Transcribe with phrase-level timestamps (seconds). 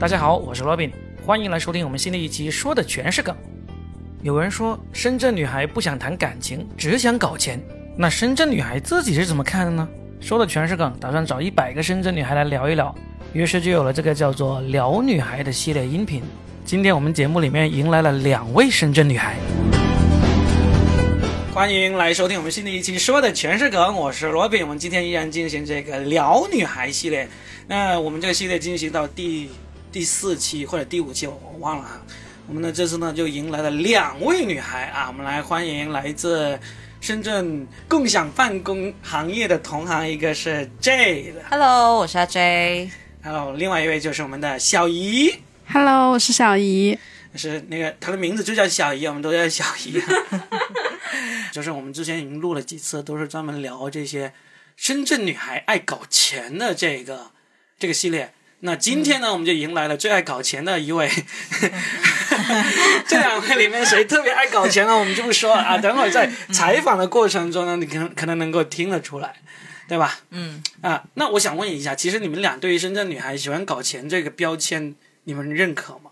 [0.00, 0.92] 大家好，我是罗宾，
[1.26, 3.36] 欢迎来收听我们新的一期，说的全是梗。
[4.22, 7.60] 有人说深圳女孩不想谈感情，只想搞钱，
[7.96, 9.88] 那深圳女孩自己是怎么看的呢？
[10.20, 12.94] 说的全是梗，打算找一百个深圳女孩来聊一聊，
[13.32, 16.22] 于是就有了这个叫做“聊女孩”的系列音频。
[16.64, 19.34] 今天我们节目里面迎来了两位深圳女孩，
[21.52, 24.62] 欢迎来收听我们新的一期，说的全是梗，我是罗宾。
[24.62, 27.28] 我们今天依然进行这个“聊女孩”系列，
[27.66, 29.50] 那我们这个系列进行到第。
[29.90, 32.00] 第四期或者第五期，我我忘了哈。
[32.46, 36.58] 我们呢这次呢就迎来了两位女孩啊，我们来欢迎来自
[37.00, 42.90] 深圳共享办公行业的同行，一个是 J 的，Hello，我是阿 J。
[43.22, 45.34] Hello，另外一位就是我们的小姨
[45.68, 46.98] ，Hello，我是小姨。
[47.34, 50.00] 是那个她的名字就叫小姨，我们都叫小姨。
[51.52, 54.32] 就是我们之前已经录了几次，都是专门聊这些
[54.76, 57.30] 深圳女孩爱搞钱的这个
[57.78, 58.32] 这个系列。
[58.60, 61.08] 那今天呢，我们就迎来了最爱搞钱的一位。
[63.06, 64.96] 这两位里面谁特别爱搞钱呢？
[64.98, 65.78] 我们就不说了啊。
[65.78, 69.36] 等会儿在采访的过程中呢，你可能可能能够听得出来，
[69.86, 70.18] 对吧？
[70.30, 70.60] 嗯。
[70.80, 76.10] 啊，那我想问一下，其实你们俩对于深圳女孩喜欢搞钱这个标签，你们认可吗？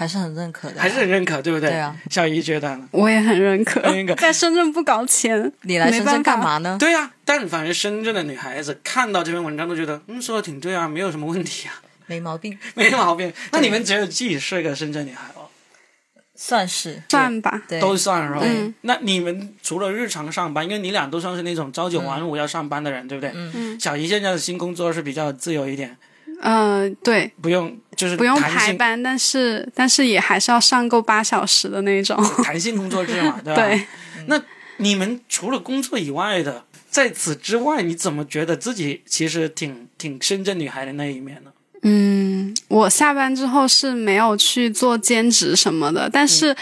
[0.00, 1.68] 还是很认可的，还是很认可，对不对？
[1.68, 2.88] 对啊，小姨觉得呢？
[2.90, 3.82] 我也很认可。
[3.82, 4.14] 认可。
[4.14, 6.78] 在深圳不搞钱，你来深圳干嘛呢？
[6.80, 13.30] 对啊，但凡是深圳的女孩子看到这篇文章，都觉得嗯，说的挺对啊，没有什么问题啊，没毛病，没毛病。
[13.52, 15.52] 那你们只有自己是个深圳女孩哦？
[16.34, 18.42] 算是，算吧，都算是吧。
[18.80, 23.30] 那你们除了日常上班，因为你俩都算是那种朝九晚五要上班的人，对不对？
[23.34, 23.78] 嗯嗯。
[23.78, 25.98] 小姨现在的新工作是比较自由一点。
[26.42, 33.62] 嗯，对，不用就是不用排班，但是但是也还是要上够八小时的那种弹性工作制嘛， 对吧？
[33.62, 33.86] 对。
[34.26, 34.40] 那
[34.78, 41.50] 你们除了工作以外的，在此之外，你怎么觉得自己其实挺挺深圳女孩的那一面呢？
[41.82, 46.56] 嗯，我下班之后是没有去做兼职什么的，但是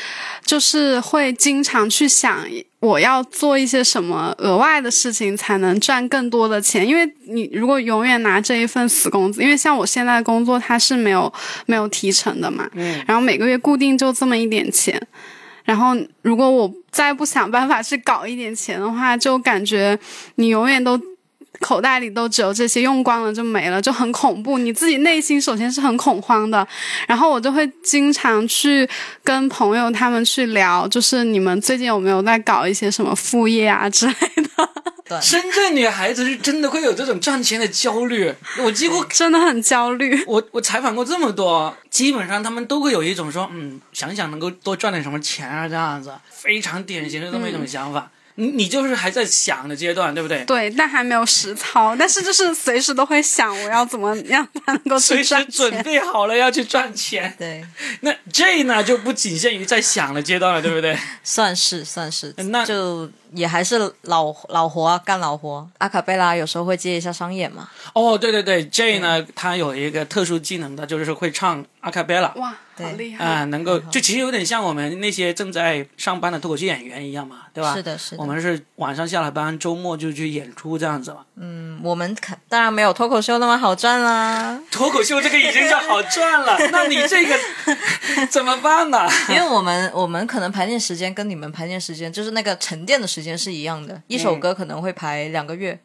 [0.45, 2.45] 就是会经常去想。
[2.81, 6.87] 我要做一些什么额外的事情才能赚更多的钱？
[6.87, 11.33] 因为你如果永远拿这一份死工资，因为像我现在的工作它是没有
[11.67, 15.01] 没有提成的嘛，嗯，然后每个月固定就这么一点钱，
[15.65, 19.99] 然后如果我再不想办法去搞一点钱的话，就感觉
[20.37, 20.99] 你永远都。
[21.61, 24.59] 口袋里都只有这些，用光了就没了，就很恐怖。
[24.59, 26.67] 你自己内心首先是很恐慌的，
[27.07, 28.89] 然后我就会经常去
[29.25, 35.21] 跟朋友他们去聊，就是你们最近有没有在搞一些什么副业啊之类的。
[35.23, 38.31] 深圳女孩子是真的会有这种赚钱的焦虑，
[38.63, 40.23] 我几乎真的很焦虑。
[40.27, 48.11] 我我采访过这么多，基本上他们都会有一种说，嗯，想想能够多赚点什么钱啊，这样子，非常典型的这么一种想法。
[48.41, 50.45] 你你就是还在想的阶段，对不对？
[50.45, 57.35] 对，但还没有实操，但是就是随时都会想，我要怎么样才能够随时准备好了要去赚钱。
[57.37, 57.65] 对，
[58.03, 60.97] 那 J 呢就不仅限于在想的阶段了，对不对？
[61.25, 65.69] 算是算是，那就也还是老老活干老活。
[65.79, 67.69] 阿卡贝拉有时候会接一下商演嘛。
[67.93, 72.33] 哦，对对对，J 呢，他有一个特殊技能的，就是会唱阿卡贝拉。
[72.37, 72.57] 哇。
[72.85, 73.45] 好厉害啊！
[73.47, 77.75] 能够就其实有点像我们那些正在上班的脱口秀演员一样嘛，对吧？
[77.75, 78.23] 是的，是的。
[78.23, 81.25] 我们是晚上下了班，周末就去演出这样子嘛。
[81.37, 84.61] 嗯，我们可当然没有脱口秀那么好赚啦。
[84.71, 87.39] 脱口秀这个已经叫好赚了，那你这个
[88.31, 89.09] 怎么办呢？
[89.29, 95.79] 因为我们我们可能排练时间跟你们排练时间，就是那个沉淀的时间是一样的，一首歌可能会排两个月。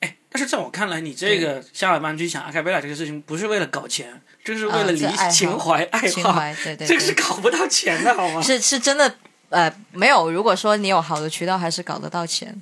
[0.00, 4.20] 哎，但是在我看来，你这个下了班去想阿卡贝拉这个事情，不是为了搞钱。
[4.44, 8.42] 这是为了理情怀爱好，对对，这个是搞不到钱的好吗？
[8.42, 9.14] 是是真的，
[9.50, 10.30] 呃，没有。
[10.30, 12.60] 如果说你有好的渠道，还是搞得到钱。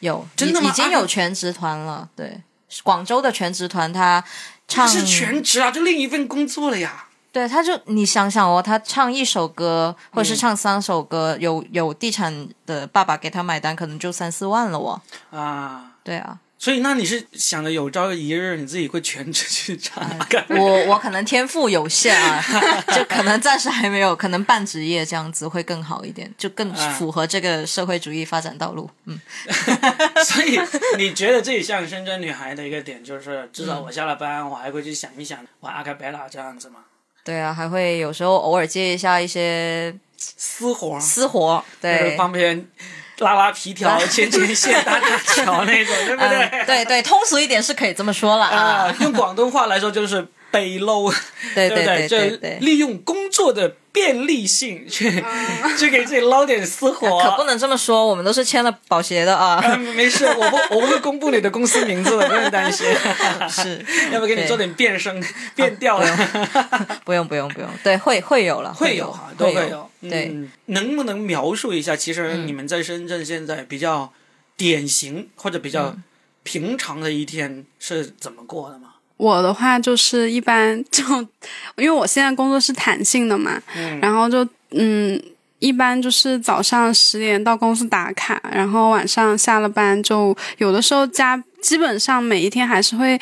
[0.00, 0.68] 有，真的吗？
[0.68, 2.06] 已经有全职团了。
[2.14, 2.42] 对，
[2.82, 4.22] 广州的全职团，他
[4.68, 7.06] 唱是全职啊，就另一份工作了呀。
[7.32, 15.00] 对，他就你想想哦，他唱一首歌，或者是唱三首歌，有有地产的爸爸给他买单，可能就三四万了哦。
[15.30, 16.38] 啊，对啊。
[16.64, 20.02] 所以，那你是想着有朝一日你自己会全职去 唱？
[20.48, 22.42] 我我可能天赋有限啊，
[22.96, 28.88] 就可能暂时还没有，可能半职业这样子会更好一点，就更符合这个社会主义发展道路。
[29.04, 29.20] 嗯，
[30.24, 30.58] 所以
[30.96, 36.76] 你觉得自己像深圳女孩的一个点，就是至少我下了班，我还会去想一想玩阿卡贝拉这样子吗？
[37.22, 42.66] 对啊，还会有时候偶尔接一下一些私活，私活，对，方便。
[43.18, 46.64] 拉拉皮条、牵牵线、搭搭桥那种，对不对？
[46.66, 48.94] 对对，通俗一点是可以这么说了啊。
[49.00, 51.14] 用广东话来说就是背篓，
[51.54, 55.08] 对对对对，利用工作的便利性去
[55.78, 57.22] 去给自己捞点私活。
[57.22, 59.54] 可不能这么说，我们都是签了保协的啊。
[59.62, 62.84] 啊，没事，我不我不会公布你的公司名字的，不用担心。
[63.48, 63.80] 是，
[64.12, 65.22] 要不给你做点变声、
[65.54, 67.00] 变调了？
[67.04, 69.88] 不用不用不用，对，会会有了，会有哈，都会有。
[70.02, 71.94] 对，嗯能不能描述一下？
[71.94, 74.12] 其实你们在深圳现在比较
[74.56, 75.94] 典型或者比较
[76.42, 78.93] 平常的一天是怎么过的吗？
[79.16, 81.02] 我的话就是一般就，
[81.76, 83.60] 因为我现在工作是弹性的嘛，
[84.02, 85.20] 然后就嗯，
[85.60, 93.18] 一般就是早上十点到公司打卡，然后晚上下了班就有的时候加，基本上每一天还是会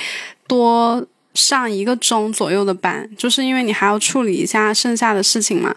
[0.46, 1.04] 多
[1.34, 5.74] 上一个钟左右的班，就是因为你还要处理一下剩下的事情嘛。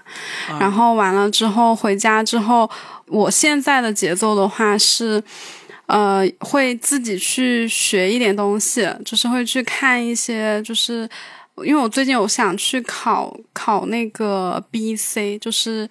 [0.59, 2.69] 然后完了之后回家之后，
[3.07, 5.21] 我现在的节奏的话是。
[5.87, 11.07] 呃，会自己去学一点东西，就是会去看一些，就是
[11.63, 15.87] 因为我最近有想去考考那个 B C，就是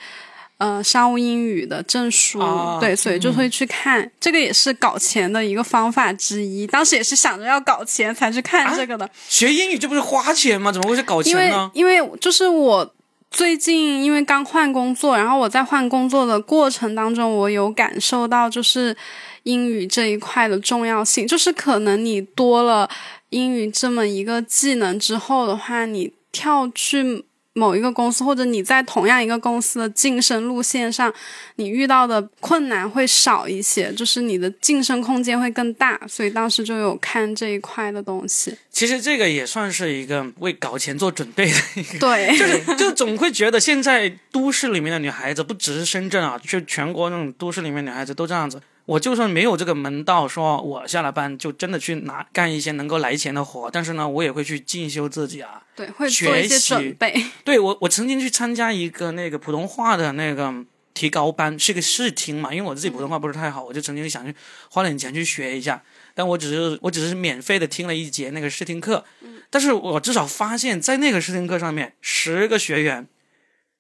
[0.59, 2.41] 呃商务英语的证书，
[2.81, 6.67] 对，所以就会去看，这个也是搞钱的一个方法之一。
[6.67, 9.09] 当时也是想着要搞钱才去看这个的。
[9.29, 10.73] 学英语这不是花钱吗？
[10.73, 11.71] 怎么会是搞钱呢？
[11.73, 12.93] 因为因为就是我
[13.31, 18.97] 最近因为刚换工作，然后我在换工作的过程当中，我有感受到就是。
[19.45, 22.91] 英语这一块的重要性，就是可能你多了
[23.31, 31.13] 英语这么一个技能之后的话，你跳去某一个公司，或者你在同样一个公司的晋升路线上，
[31.55, 36.01] 你遇到的困难会少一些，就是你的晋升空间会更大。
[36.09, 38.57] 所以当时就有看这一块的东西。
[38.71, 48.61] 其实这个也算是一个为搞钱做准备的一个，对，就是就总会觉得现在都市里面的女孩子，不只是深圳啊，就全国那种都市里面女孩子都这样子。
[48.87, 57.25] 我就算没有这个门道，说我下了班就真的去拿干一些能够来钱的活，但是呢，我也会去进修自己啊，对，会做一些准备。
[57.45, 60.53] 对我，我曾经去参加一个那个普通话的那个
[60.93, 64.35] 提高班，是个试听嘛，因为我自己普通话不是太好，我就曾经想去
[64.71, 65.83] 花点钱去学一下，
[66.15, 69.03] 但我只是我只是免费的听了一节那个试听课，
[69.49, 73.09] 但是我至少发现，在那个试听课上面，十个学员，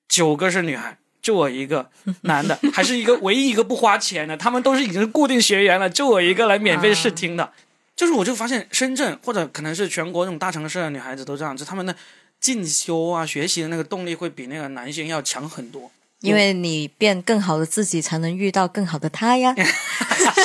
[0.08, 0.96] 九个是女孩。
[1.24, 1.88] 就我一个
[2.24, 7.50] 男的，还是一个唯一一个不花钱的，他们都是已经是固定学员了，就我一个来免费试听的。
[7.96, 11.96] 就是我就发现深圳或者可能是全国这种大城市的女孩子都这样子，他们的
[12.38, 15.90] 进修啊、学习的那个动力会比那个男性要强很多。
[16.24, 19.54] 因为你变更好的自己，才能遇到更好的他呀。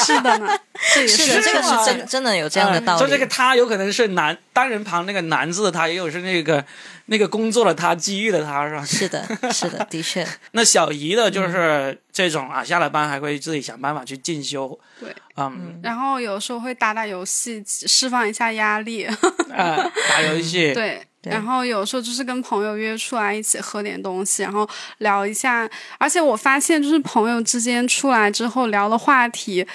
[0.06, 0.48] 是的呢，
[0.78, 3.00] 是的，这个是真真的有这样的道理。
[3.00, 6.64] 就这个他有可能是男单人旁那个男字的他，也有是那个
[7.06, 8.86] 那个工作的他、机遇的他，是吧？
[8.86, 10.26] 是的， 是的，的确。
[10.52, 14.78] 那小姨的就是这种啊，下了班还会自己想办法去进修。
[15.00, 15.80] 对，嗯。
[15.84, 19.06] 然后有时候会打打游戏，释放一下压力。
[19.06, 19.16] 啊，
[20.10, 20.74] 打游戏。
[20.74, 21.06] 对。
[21.30, 24.68] 然后有时候就是跟朋友约出来一起喝点东西，然后
[24.98, 25.70] 聊一下。
[25.98, 29.66] 而且我发现，就是朋友之间出来之后聊的话题。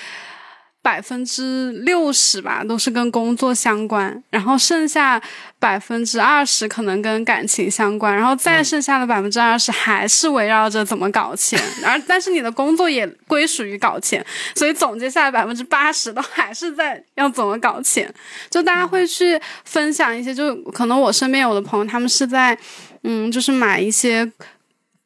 [0.85, 5.19] 百分之六十吧，都是跟工作相关，然后剩下
[5.59, 14.23] 百分之二十可能跟感情相关，然后再剩下的百分之二十还是围绕着怎么搞钱，而但是你的工作也归属于搞钱，
[14.55, 18.13] 所以总结下来百分之八十都还是在要怎么搞钱，
[18.51, 22.59] 就大家会去分享一些，就可能我身边有的朋友他们是在，
[23.05, 24.31] 嗯，就是买一些。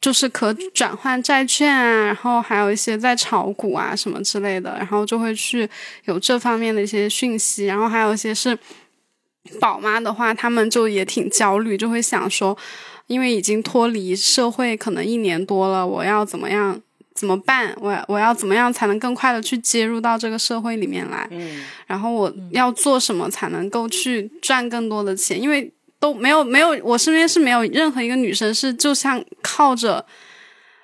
[0.01, 5.69] 就是可转换债券啊，然后还有一些在炒股啊什么之类的，然后就会去
[6.05, 8.57] 有这方面的一些讯息，然后还有一些是
[9.61, 12.57] 宝妈的话，他们就也挺焦虑，就会想说，
[13.07, 16.81] 因为已经脱离社会可能一年多了，我要怎么样
[17.15, 17.75] 怎么办？
[17.81, 21.27] 我我要怎么样才能更快的去接入到这个社会里面来？
[21.33, 25.41] 嗯，然后我要做什么才能够去赚更多的钱？
[25.41, 30.07] 因为都没有没有，我身边是没有任何一个女生是就像靠着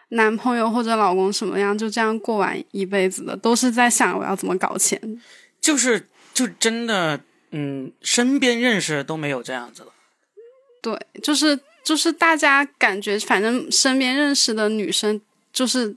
[0.09, 5.01] 男朋友或者老公什么样就这样过完一辈子的，都是在想我要怎么搞钱。
[5.61, 7.21] 就是就真的，
[7.53, 9.89] 嗯，身边认识都没有这样子的。
[10.83, 15.21] 对，就是就是大家感觉，反正身边认识的女生，
[15.53, 15.95] 就是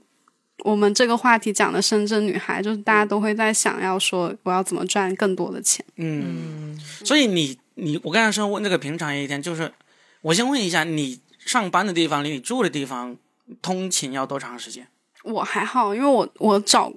[0.64, 5.84] 我们这个话题讲的深圳女孩，就是大家都会在想要说我要怎么赚更多的钱。
[5.96, 7.58] 嗯，所以你。
[7.78, 9.72] 你我刚才说问那个平常一天，就是
[10.20, 13.16] 我先问一下，你上班的地方离你住的地方
[13.62, 14.88] 通勤要多长时间？
[15.22, 16.92] 我还好，因为我我找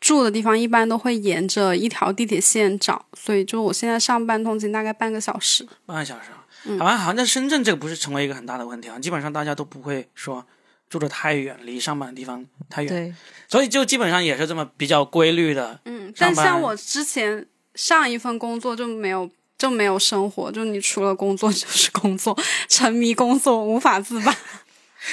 [0.00, 5.66] 住的地方一般都会沿着一条地铁线找，所以就我现在上班通勤大概半个小时。
[5.86, 6.30] 半个小时
[6.64, 10.44] 嗯，好吧好像在深圳这个不是成为一个很大的问题啊，基本上大家都不会说
[10.88, 13.14] 住的太远，离上班的地方太远，对，
[13.46, 15.80] 所以就基本上也是这么比较规律的。
[15.84, 19.30] 嗯，但像我之前上一份工作就没有。
[19.58, 22.36] 就没有生活，就你除了工作 就是工作，
[22.68, 24.34] 沉迷工作无法自拔。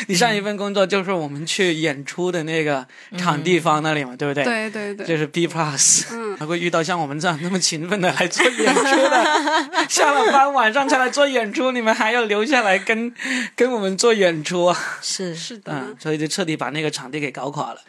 [0.07, 2.83] 你上一份工作就是我们去演出的那个
[3.15, 4.43] 场地方那里嘛，对不对？
[4.43, 13.13] 对对对，就是 B plus， 嗯，还会遇到像我们这样那么勤奋的来做演出的，下了班晚上才来做演出，你们还要留下来跟
[13.55, 14.79] 跟我们做演出啊？
[14.99, 17.81] 是是的，嗯，所以就彻底把那个场地给搞垮了。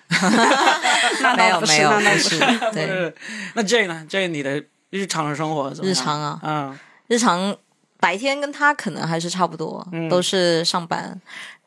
[1.22, 2.28] 那没有倒不是，没有不那倒不是。
[2.28, 2.38] 是，
[2.74, 3.14] 对，是
[3.54, 4.62] 那 J 呢？J 你的
[4.94, 5.92] 日常的生活怎么样？
[5.92, 6.40] 日常啊？
[6.44, 6.78] 嗯。
[7.08, 7.56] 日常
[7.98, 10.08] 白天跟他可能还是差不多，嗯。
[10.08, 11.20] 都是上班。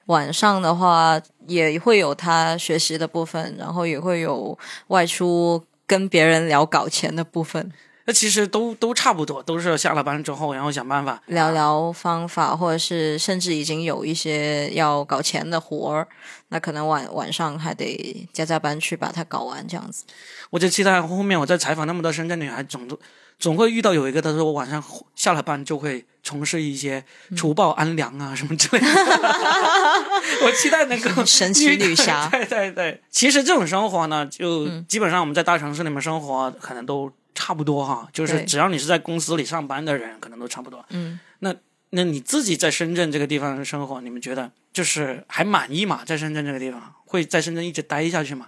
[0.06, 4.58] 晚上的话也会有他学习的部分，然后也会有
[4.88, 7.70] 外出跟别人聊搞钱的部分，
[8.08, 16.08] 那其实都都差不多，都是下了班之后，然后想办法聊聊方法，或者是甚至已经有一些要搞钱的活儿，
[16.48, 20.06] 那可能晚晚上还得加加班去把它搞完，这样子。
[20.50, 22.98] 我就期待后面我在采访那么多深圳女孩，总都
[23.38, 24.82] 总会遇到有一个，她说我晚上
[25.14, 27.04] 下了班就会从事一些
[27.36, 28.88] 除暴安良啊、什么之类的。
[30.48, 40.84] 我期待能够 神奇女侠对对对，其实这种生活呢，就基本上我们在大城市里面生活可能都差不多哈，就是只要你是在公司里上班的人，可能都差不多。
[40.89, 41.53] 嗯，那
[41.91, 46.01] 那你自己在深圳这个地方生活，你们觉得就是还满意吗？
[46.03, 48.48] 在深圳这个地方，会在深圳一直待下去吗？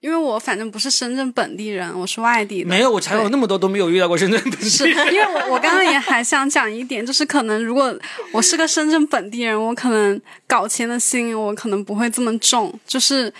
[0.00, 2.68] 因为我反正不是深圳本地人，我是外地的。
[2.70, 4.88] 没有，我采访对那么多都没有遇到过深圳本地是。
[4.88, 7.94] 因为我我刚刚也还想讲一点，就是可能如果
[8.32, 13.30] 我是个深圳本地人，我可能搞钱的心我可能不会这么重，就是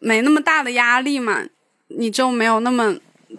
[0.00, 1.44] 没那么大的压力嘛，
[1.86, 2.96] 你就没有那么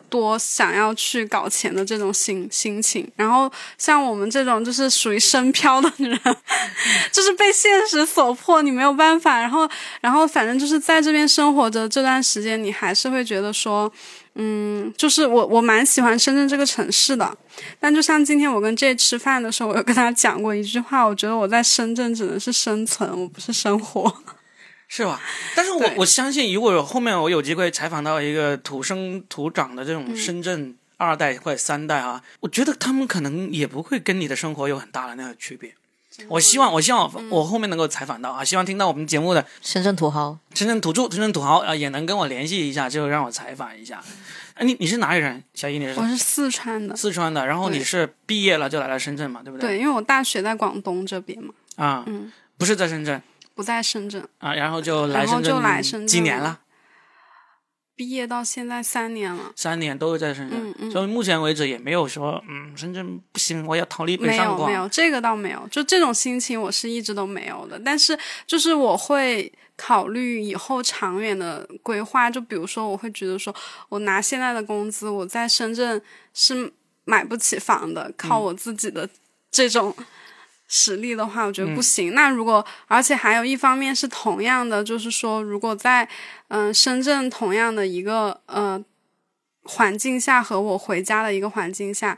[0.09, 3.09] 多想要去搞钱的这种心心情。
[3.15, 6.19] 然后像我们这种就是属于深漂的人，
[7.11, 9.39] 就是被现实所迫，你没有办法。
[9.39, 9.69] 然后
[10.01, 13.91] 然后反正就是在这边生活着这段时间，你还是会觉得说。
[14.39, 17.35] 嗯，就是我我蛮喜欢深圳这个城市的，
[17.79, 24.13] 但就像今天我跟 J 吃饭的时候，我有跟他讲过一句话，我觉得我在深圳只能是生存，我不是生活。
[24.87, 25.21] 是吧？
[25.55, 35.73] 但是我我相信，如果后面我有机会采访到一个土生土长的这种深圳二代或者三代啊，我觉得他们可能也不会跟你的生活有很大的那个区别。
[36.29, 44.01] 我希望，我希望我后面能够采访到啊，希望听到我们节目的深圳土豪，深圳土著、深圳土豪啊，也能跟我联系一下，就让我采访一下。
[44.55, 45.43] 哎，你你是哪里人？
[45.53, 49.69] 小姨你是我是四川的，四川的，然后你是毕业了就来了深圳嘛，对不对？
[49.69, 53.21] 对，因为我大学在广东这边嘛，啊，嗯不是在深圳
[53.57, 56.59] 不在深圳，啊，然后就来深圳，然后就来深圳几年了？
[57.95, 64.59] 毕业到现在三年了，三年都是在深圳，嗯嗯所以目前为止也没有说，嗯，深圳不行，我要逃离北没上广。
[64.59, 67.81] 有没有，这个倒没有，就这种心情我是一直都没有的。
[67.83, 73.51] 但是就是我会考虑以后长远的规划，就比如说我会觉得说，
[73.89, 75.99] 我拿现在的工资，我在深圳
[76.35, 76.71] 是
[77.05, 79.09] 买不起房的，靠我自己的
[79.49, 79.95] 这种。
[80.67, 82.13] 实力的话，我觉得不行。
[82.13, 86.07] 那如果，而且还有一方面是同样的，就是说，如果在
[86.49, 88.81] 嗯、深圳同样的一个呃
[89.63, 92.17] 环境下和我回家的一个环境下，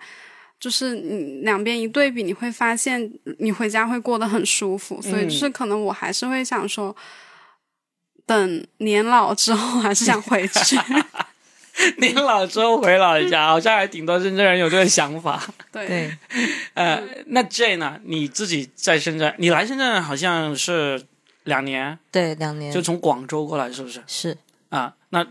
[0.59, 5.01] 就是你两边一对比，你会发现你回家会过得很舒服。
[5.01, 6.95] 所以就是可能我还是会想说，
[8.25, 10.77] 等年老之后还是想回去。
[11.97, 15.41] 年老之后回老家，好像还挺多深圳人有这个想法。
[15.71, 16.17] 对，对，
[16.73, 17.99] 呃，那 J 呢？
[18.03, 21.01] 你自己在深圳，你来深圳好像是
[21.43, 24.01] 两年，对，两年就从广州过来，是不是？
[24.07, 24.37] 是，
[24.69, 25.25] 啊，那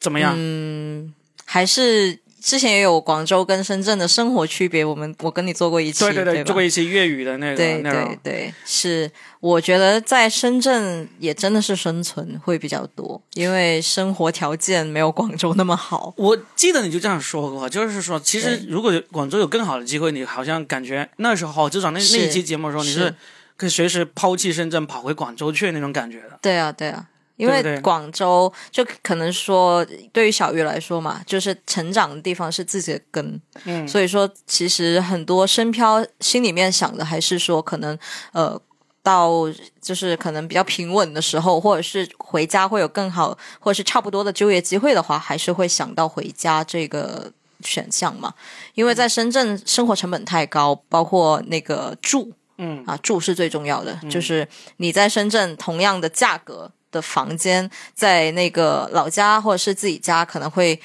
[0.00, 0.34] 怎么样？
[0.36, 8.18] 嗯，还是之前也有广州跟深圳的生活区别，我们我跟你做过一期，对对对吧，做过一期粤语的那个对对。
[8.22, 16.14] 对，是，我觉得在深圳也真的是生存会比较多，因为生活条件没有广州那么好。
[16.16, 23.14] 我记得你就这样说过，就是说，其实如果广州有更好的机会，你好像感觉那时候至少那那一期节目的时候，你是是
[23.56, 26.38] 可以随时抛弃深圳跑回广州去那种感觉的。
[26.40, 27.06] 对啊，对啊。
[27.38, 37.96] 因为广州就可能说，对于小鱼来说嘛，就是成长的地方是自己的根，嗯，所以说其实很多深漂心里面想的还是说，可能
[38.32, 38.60] 呃
[39.04, 39.44] 到
[39.80, 48.34] 就是可能比较平稳的时候，或者是回家会有更好，或者是差不多的就业机会的话，还是会想到回家这个选项嘛。
[48.74, 54.46] 因为在深圳生活成本太高，包括那个住，嗯啊，住是最重要的，就是
[54.78, 60.80] 你在深圳同样的价格的房间，在那个老家或者是自己家可能会。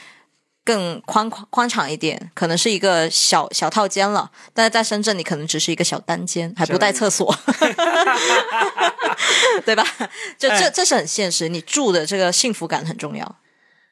[0.65, 7.37] 更宽宽宽敞一点，可能是一个小小套间了，但是在深圳你可能只是一个小单间，还不带厕所，
[9.65, 9.85] 对吧？
[10.39, 13.39] 就这哎这是很现实，你住的这个幸福感很重要。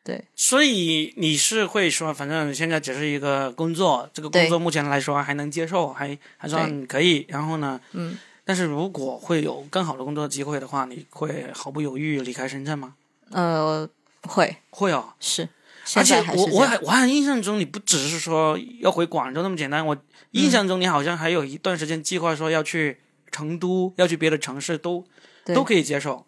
[0.01, 7.25] 对，所以你是会说，反正现在只是一个工作，这个工作目前来说还能接受，还还算可以。
[7.27, 8.17] 然后呢，嗯，
[8.51, 12.95] 但是如果会有更好的工作机会的话，你会毫不犹豫离开深圳吗？
[13.29, 13.89] 呃，
[14.27, 15.47] 会会哦，是，
[15.95, 19.95] 而且我我还我还印象中你不只是说要回广州那么简单，我
[20.31, 22.97] 印象中你好像还有一段时间计划说要去
[23.31, 25.05] 成都，要去别的城市，都
[25.45, 26.25] 都可以接受。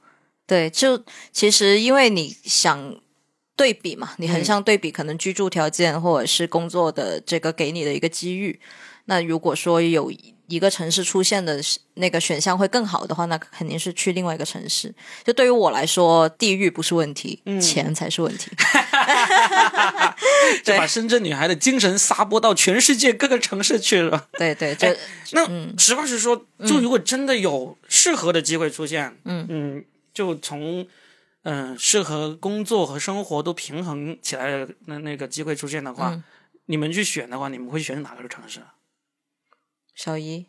[0.48, 1.04] 对，就
[1.34, 3.02] 其实因为你想
[3.58, 8.62] 对比嘛，你嗯很想对比可能居住条件或者是工作的这个给你的一个机遇。
[9.08, 10.10] 那如果说有
[10.48, 11.60] 一个城市出现的
[11.96, 14.94] 那个选项会更好的话，那肯定是去另外一个城市。
[15.24, 18.52] 就对于我来说，地域不是问题，嗯钱才是问题。
[20.64, 24.28] 就把深圳女孩的精神撒播到全世界各个城市去了。
[24.38, 24.88] 对对，就、
[25.32, 30.82] 那嗯实话实说，就如果真的有适合的机会出现，嗯嗯，就从
[31.44, 36.24] 嗯、呃适合工作和生活都平衡起来的那那个机会出现的话，嗯
[36.68, 38.62] 你们去选的话，你们会选哪个城市？
[39.96, 40.46] 小姨，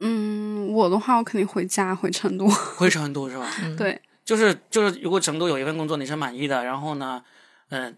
[0.00, 2.46] 嗯，我的话我肯定回家回成都。
[2.76, 3.50] 回成都是吧？
[3.76, 7.22] 对，就是就是，如果成都有一份工作你是满意的，然后呢，
[7.70, 7.96] 嗯、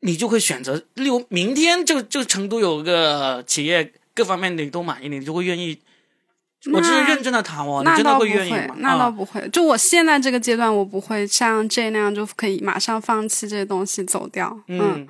[0.00, 5.80] 你就会选择，例如明天就就成都有个企业各方面你都满意，你就会愿意。
[6.70, 8.74] 我这是那认真的谈哦，你真的那倒不愿意吗？
[8.80, 9.48] 那倒啊不会。
[9.48, 14.54] 就我现在这个阶段，我不会像这那样就可以马上放弃这些东西走掉。
[14.68, 15.08] 嗯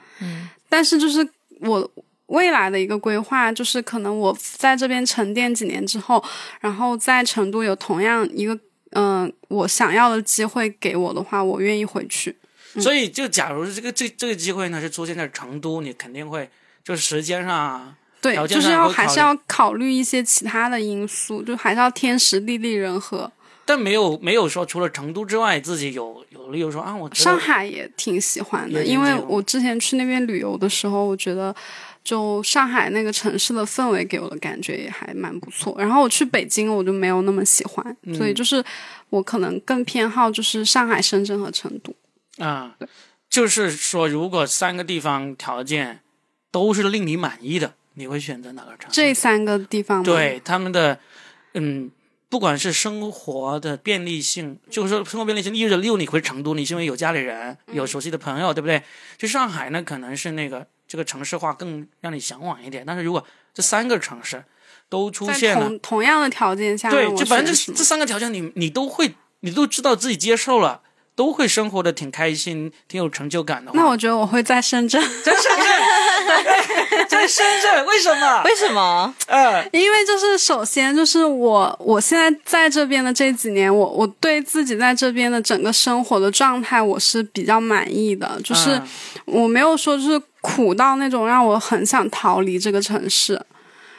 [0.68, 1.28] 但是就是
[1.62, 1.90] 我
[2.30, 6.24] 未来的一个规划，就是可能我在这边沉淀几年之后，
[6.60, 8.58] 然后在成都有同样一个
[8.92, 12.34] 嗯、我想要的机会给我的话，我愿意回去。
[12.80, 16.50] 所以就假如这个这这个机会呢是出现在成都，你肯定会
[16.82, 23.30] 就是时间上啊，对就是要还是要考虑一些其他的因素，就还是要天时地利人和。
[23.64, 31.54] 但没有没有说除了成都之外，自己有有理由说啊，我上海也挺喜欢的，因为我之前去那边旅游的时候，我觉得
[32.10, 35.72] 就上海那个城市的氛围给我的感觉也还蛮不错。
[35.78, 38.64] 然后我去北京，我就没有那么喜欢，嗯所以就是
[39.10, 41.94] 我可能更偏好就是上海、深圳和成都。
[42.44, 42.74] 啊，
[43.28, 46.00] 就是说，如果三个地方条件
[46.50, 49.00] 都是令你满意的，你会选择哪个城市？
[49.00, 50.04] 这三个地方吗？
[50.04, 50.98] 对他们的，
[51.54, 51.92] 嗯，
[52.28, 58.82] 不管是生活的便利性，就是说生活便利性，意味着，六你回成都，你是因为有家里人、有熟悉的朋友，对不对？
[59.16, 62.82] 去上海呢，可能是那个这个城市化更让你向往一点。
[62.84, 63.24] 但是如果
[63.54, 64.44] 这三个城市
[64.88, 70.82] 都出现了，同同样的条件下，对，就反正这这三个条件你，你都会，你都知道自己接受了。
[71.20, 73.76] 都会生活的挺开心，挺有成就感的话。
[73.78, 78.42] 那我觉得我会在深圳，在深圳， 在深圳，为什么？
[78.42, 79.14] 为什么？
[79.26, 88.88] 嗯，因为就是首先就是我我现在在这边的这几年，我我对自己在这边的整个生活的状态我是比较满意的，就是嗯
[89.26, 93.38] 我没有说就是苦到那种让我很想逃离这个城市。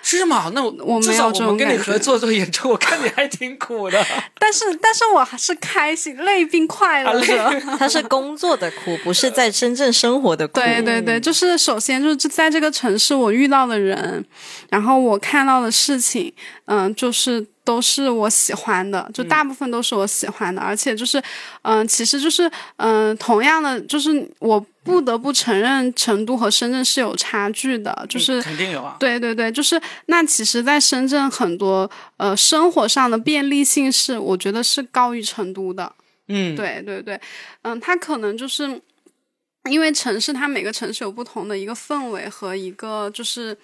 [0.02, 0.52] 是吗？
[0.54, 4.04] 那我我没至少有这种我们跟你合作做演出，我 看你还挺苦的。
[4.40, 7.62] 但是但是我还是开心，累并快乐着。
[7.78, 10.60] 他 是工作的苦，不是在深圳生活的苦。
[10.60, 14.26] 对对对，就是首先就是在这个城市我遇到的人，
[14.70, 16.34] 然后我看到的事情，
[16.66, 21.22] 嗯、就是都是我喜欢的，就大部分都是我喜欢的，而且就是，
[21.62, 28.41] 嗯、其实就是，嗯、同样的，就是我不得不承认，成都和深圳是有差距的，就是。
[28.41, 28.98] 肯定有啊。
[29.00, 35.94] 对对对，就是那其实，在深圳很多呃生活上的便利性是，我觉得是高于成都的。
[36.28, 37.20] 嗯，对对对，
[37.62, 38.82] 嗯，它可能就是
[39.70, 43.56] 因为城市，它每个城市有不同的一个氛围和一个就是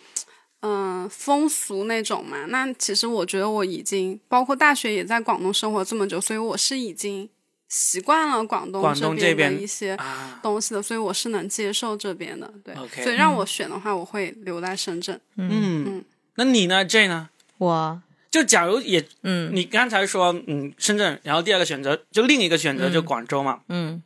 [0.61, 2.45] 嗯风俗那种嘛。
[2.49, 7.29] 那其实我觉得我已经包括大学也在广东生活这么久，所以我是已经
[7.67, 12.51] 习惯了广东广东这边的一些啊，东西的，所以我是能接受这边的。
[12.63, 15.19] 对所以让我选的话，我会留在深圳。
[15.35, 16.03] 嗯，
[16.35, 17.29] 那你呢，J 呢？
[17.57, 24.01] 我就假如也，嗯你刚才说，嗯，深圳，然后第二个选择就另一个选择就广州嘛，嗯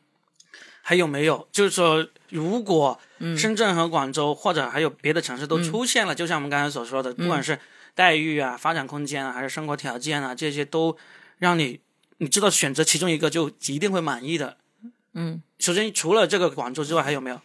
[0.82, 1.48] 还有没有？
[1.52, 3.00] 就是说，如果
[3.38, 7.60] 深圳和广州或者还有别的城市都出现了，就像我们刚才所说的，不管是
[7.94, 10.98] 待遇啊、发展空间啊，还是生活条件啊，这些都
[11.38, 11.80] 让你
[12.22, 14.58] 你知道选择其中一个就一定会满意的。
[15.16, 17.42] 嗯，首先除了这个广州之外，还有没有？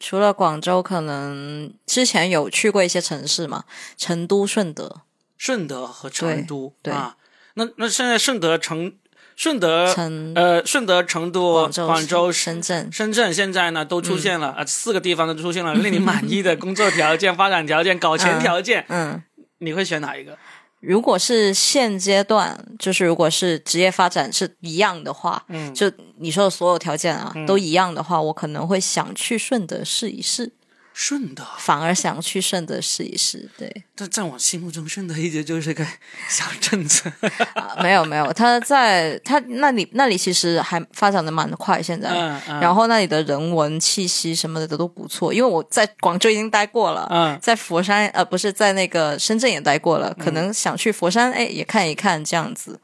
[0.00, 3.64] 除了广州，可能之前有去过一些城市嘛，
[3.96, 5.02] 成都、顺德、
[5.36, 7.16] 顺德和成都对对啊，
[7.54, 8.92] 那那现在顺德、成
[9.36, 12.90] 顺德成呃顺德、成都、广州、广州、深圳。
[12.92, 19.22] 深圳现在呢都出现嗯了、呃四个地方都出现了令你满意的工作条件、 发展条件、搞钱条件，嗯，
[19.58, 20.36] 你会选哪一个？
[20.80, 30.52] 如果是现阶段，就是如果是职业发展是一样的话，嗯就你说的所有条件啊、都一样的话，我可能会想去顺德试一试。
[31.00, 33.48] 顺德，反而想去顺德试一试。
[33.56, 35.86] 对，但在我心目中，顺德一直就是个
[36.28, 37.08] 小镇子。
[37.54, 42.08] 啊没有没有，他在他那里那里其实还发展的蛮快，现在。
[42.10, 52.80] 嗯嗯，然后那里的人文气息什么的都不错，因为我在广州已经待过了，嗯在佛山呃不是在那个深圳也待过了，可能想去佛山哎也看一看这样子。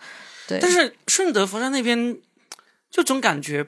[0.46, 2.16] 对，但是顺德、佛山那边，
[2.88, 3.66] 就总感觉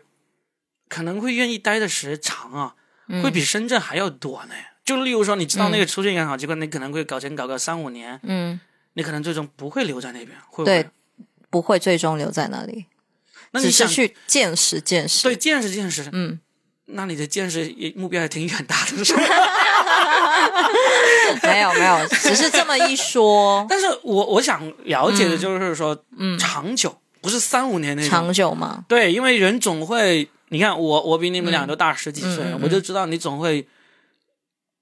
[0.89, 2.86] 可能会愿意待的时长啊，嗯
[3.23, 4.55] 会比深圳还要短呢。
[4.85, 8.59] 就例如说，你知道那个出境养老机构，你可能会搞钱搞个三五年，嗯
[8.95, 10.91] 你可能最终不会留在那边，会不对会？
[11.51, 12.87] 不会最终留在那里，
[13.51, 15.25] 那你是去见识见识。
[15.25, 16.39] 对见识见识，嗯，
[16.87, 19.23] 那你的见识也目标也挺远大的，是吧？
[21.43, 33.67] 没有没有，只是这么一说， 但是我我想了解的就是说，嗯，长久不是三五年那种，长久吗，对，因为人总会，你看我我比你们俩都大十几岁，我就知道你总会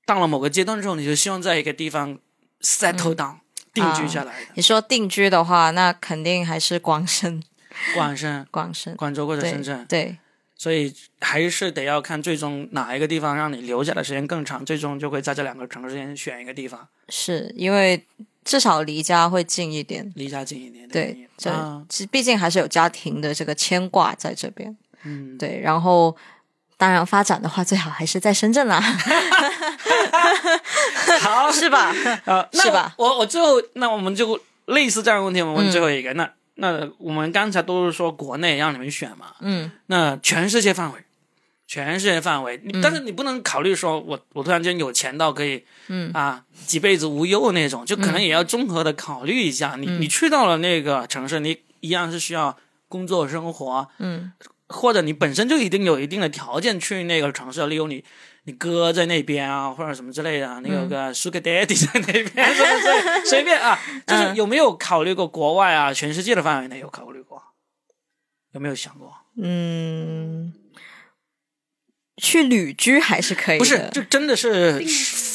[0.05, 2.19] 到了某个阶段之后，你就希望在一个地方
[2.61, 3.37] settle down、
[3.73, 4.47] 定居下来的。
[4.55, 7.43] 你说定居的话，那肯定还是广深，
[7.95, 10.19] 广深、 广深，广州或者深圳，对，
[10.57, 18.07] 所以还是得要看最终哪一个地方让你留下的时间更长，最终就会在这两个城市之间选一个地方是因为
[18.45, 20.13] 至少离家会近一点。
[20.15, 24.77] 离家近一点对因。，这啊，其毕竟还是有家庭的这个牵挂在这边。
[25.05, 26.15] 嗯，对，然后
[26.77, 28.81] 当然发展的话，最好还是在深圳啦
[31.21, 31.95] 好，是吧？
[32.27, 32.95] 啊，那是吧？
[32.99, 36.13] 我我最后，那我们就类似这样的问题，我们问嗯最后一个。
[36.15, 41.01] 那那我们刚才都是说国内让你们选嘛，嗯，那全世界范围，
[41.67, 46.11] 全世界范围，你但是你不能考虑说我我突然间有钱到可以，嗯。
[46.13, 49.75] 啊几辈子无忧的那种，就可能也要综合的考虑一下。
[49.79, 52.57] 你你去到了那个城市，你一样是需要
[52.89, 54.33] 工作生活，嗯，
[54.69, 58.05] 或者你本身就一定有一定的条件去那个城市，例如你。
[58.47, 67.43] 你哥在那边啊，或者什么之类的啊，你有个 Sugar Daddy 在那边，什么之类，随便啊，就是有没有考虑过国外啊，全世界的范围内有考虑过？
[68.53, 69.17] 有没有想过？
[69.43, 70.53] 嗯，
[72.19, 74.79] 去旅居还是可以的，不是，就真的是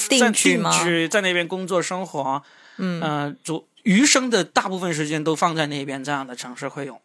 [0.08, 2.44] 定在居吗定居在那边工作生活，
[2.78, 7.02] 嗯呃，主余生的大部分时间都放在那边，这样的城市会有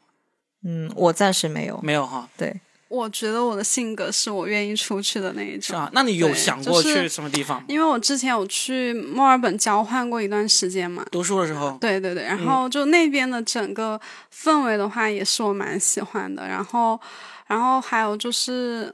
[0.64, 1.78] 嗯，我暂时没有。
[1.82, 2.28] 没有哈？
[2.36, 5.62] 对，我觉得我的性格是我愿意出去的那一种。
[5.62, 7.64] 是啊，那你有想过去什么地方吗？
[7.68, 14.00] 因为我之前有去墨尔本交换过一段时间嘛，读书的时候，对对对，然后就那边的整个
[14.34, 16.46] 氛围的话，也是我蛮喜欢的。
[16.46, 16.98] 然后，
[17.46, 18.90] 然后还有就是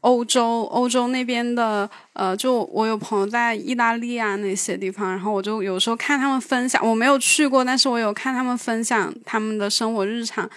[0.00, 10.50] 欧洲，欧洲那边的，呃，就我有朋友在意大利啊那些地方，然后我就有时候看他们分享，我没有去过，但是我有看他们分享他们的生活日常。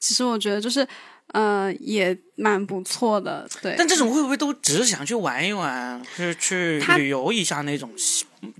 [0.00, 0.86] 其实我觉得就是，
[1.28, 3.74] 呃，也蛮不错的，对。
[3.78, 7.90] 但这种会不会都只是想去玩一玩，是去旅游一下那种，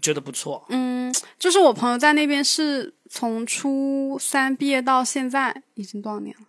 [0.02, 0.64] 觉得不错？
[0.68, 6.46] 嗯，就是我朋友在那边是从初三毕业到现在，已经多少年了？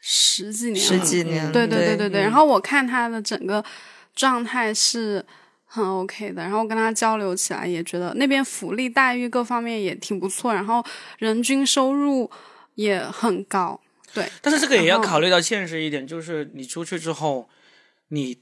[0.00, 0.80] 十几年了。
[0.80, 2.22] 十几年，对对对对对对。
[2.22, 3.62] 然后我看他的整个
[4.14, 5.22] 状态是
[5.64, 10.82] 很 OK 的，然后跟他交流起来也觉得那边福利待遇各方面也挺不错，然后
[11.18, 12.30] 人均收入
[12.76, 13.80] 也很高。
[14.14, 17.48] 对，但是这个也要考虑到现实一点，就是你出去之后，
[18.08, 18.38] 你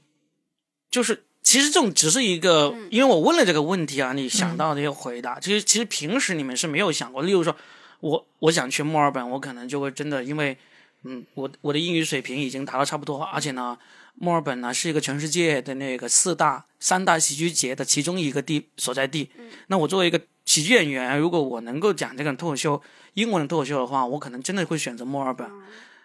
[0.89, 7.55] 就是其实这种只是一个，嗯因为我问了这个问题啊，你想到的一个回答，其实其实平时你们是没有想过，例如说
[7.99, 10.57] 我我想去墨尔本，我可能就会真的因为
[11.03, 13.77] 嗯，我我的英语水平已经达到差不多，而且呢。
[14.19, 19.29] 墨尔本呢是一个全世界的那个四大三大喜剧节的其中一个地所在地。
[19.67, 20.19] 那我作为一个
[20.57, 22.81] 喜剧演员，如果我能够讲这个脱口秀
[23.13, 25.47] 英文的脱口秀的话，我可能真的会选择墨尔本，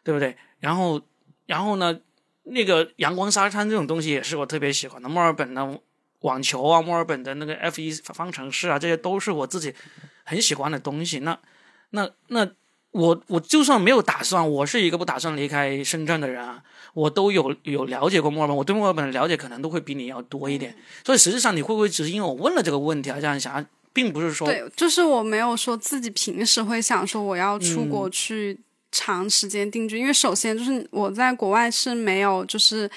[0.05, 0.37] 对不对？
[0.61, 1.01] 然后，
[1.47, 1.99] 然后呢，
[2.43, 5.09] 那个阳光沙滩这种东西也是我特别喜欢的。
[5.09, 5.81] 墨尔本的
[6.21, 9.75] 网球啊，墨尔本的那个 F 一方程式啊，这些都是我自己
[10.25, 11.21] 很喜欢的东西。
[11.21, 11.39] 那，
[11.93, 12.47] 那，那
[12.91, 16.63] 我我就算没有打算，我是一个不打算离开深圳的人啊，
[16.93, 20.77] 我都有有了解过墨尔本，我对墨尔本的了解可能都会比你要多一点。
[21.03, 28.59] 所以实际上，你会不会只是因为我问了这个问题而这样想，并不是说对，就是我没有说自己平时会想说我要出国嗯去
[28.91, 32.91] 长时间定居，因为首先就是我在国外是没有就是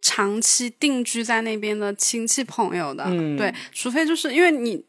[0.00, 4.84] 长期定居在那边的亲戚朋友的，嗯对，除非就是因为你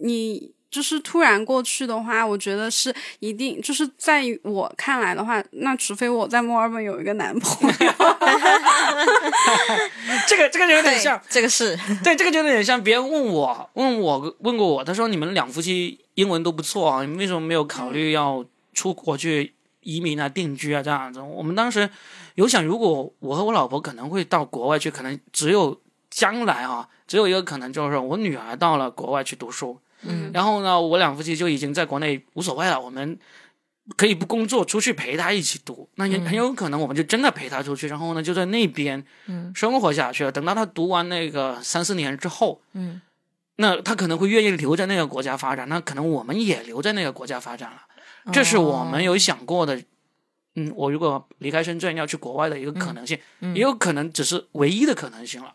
[0.00, 0.53] 你。
[0.74, 7.76] 就是突然过去的话，我觉得是一定，就是在我看来的话，那除非我在墨尔本有一个男朋友
[10.26, 21.20] 这个这个就有点像，这个是 对，这个就有点像别人问我，问我问过我，他说你们两夫妻英文都不错啊，你们为什么没有考虑要出国去移民啊、定居啊这样子？
[21.20, 21.88] 我们当时
[22.34, 33.18] 有想，如果我和我老婆可能会到国外去，可能只有将来啊，只有一个可能，就是我女儿到了国外去读书，嗯，然后呢，我两夫妻就已经在国内无所谓了，我们
[33.96, 35.88] 可以不工作，出去陪他一起读。
[35.96, 39.04] 那也很有可能，我们就真的陪他出去，然后呢，就在那边
[39.54, 40.32] 生活下去了。
[40.32, 43.00] 等到他读完那个三四年之后，嗯，
[43.56, 47.82] 那他可能会愿意留在那个国家发展，那可能我们也留在那个国家发展了。
[48.32, 49.82] 这是我们有想过的。
[50.56, 55.52] 嗯，我如果离开深圳要去国外的一个可能性，也有可能只是唯一的可能性了。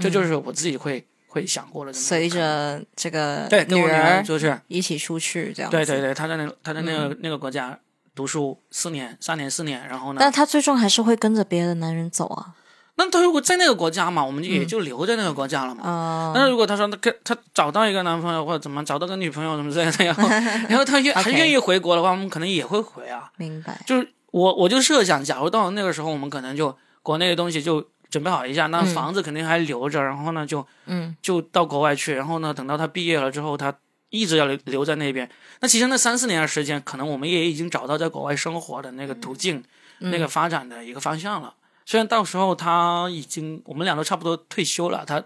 [0.00, 2.28] 这就是我自己会会想过的这么一个随。
[2.28, 5.70] 着这个对跟我女儿儿出去，一起出去这样。
[5.70, 7.78] 对对对，他在那他在那个、那个国家
[8.14, 12.54] 读书四年，三年四年，然后呢，但他最终还是会跟着别的男人走啊。
[12.96, 15.82] 那他如果在那个国家嘛，我们也就留在那个国家了嘛。
[15.88, 20.28] 啊、但是如果他说他跟他找到一个男朋友或者怎么找到个女朋友什么之类的，然后
[20.68, 23.32] 然后他愿还愿意回国的话，我们可能也会回啊。
[23.38, 23.80] 明白。
[23.86, 31.16] 就是我我就设想，假如到了那个时候，我们可能就国内的东西就准备好一下，那房子肯定还留着，然后呢就嗯。
[31.22, 33.74] 就到国外去，然后呢等到他毕业了之后，他
[34.10, 35.28] 一直要留留在那边。
[35.60, 39.64] 那其实那三四年的时间，可能我们也已经找到在国外生活的那个途径，
[40.00, 41.54] 那个发展的一个方向了。
[41.86, 45.24] 虽然到时候他已经我们俩都差不多退休了，他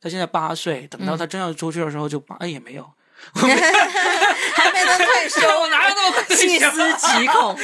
[0.00, 2.88] 他现在八岁，等到他真要出去的时候就八也没有，
[3.34, 6.58] 还没能退休，我哪有那么快细？
[6.58, 7.58] 思极恐，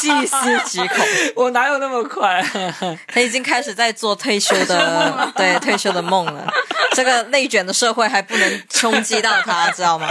[0.00, 1.06] 细思极恐。
[1.36, 2.44] 我哪有那么快？
[3.06, 6.50] 他已经开始在做退休的 对退休的梦了。
[6.92, 10.08] 这个内卷的社会还不能冲击到他， 知道吗？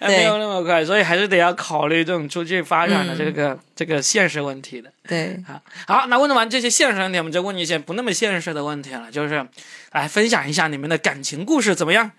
[0.00, 4.90] 没有那么快，所以还是得要考虑这种出去发展的这个、这个现实问题的。
[5.08, 5.60] 对，好，
[5.92, 9.44] 好，那问完这些现实问题，我们就问一些不那么现实的问题了，就是
[9.92, 12.12] 来分享一下你们的感情故事怎么样？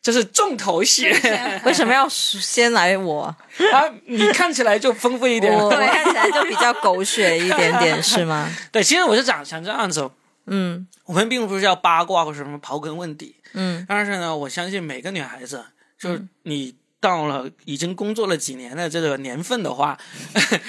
[0.00, 1.06] 这是重头戏
[1.64, 3.22] 为什么要先来我？
[3.72, 3.84] 啊！
[4.06, 5.52] 你看起来就丰富一点。
[5.52, 8.48] 我我看起来就比较狗血一点点，是吗？
[8.72, 10.08] 对，其实我是想想这样子，
[10.46, 15.64] 嗯我们并不是要八卦或者什么刨根问底，嗯但是呢，我相信每个女孩子，
[15.98, 19.96] 就是你到了已经工作了几年的这个年份的话，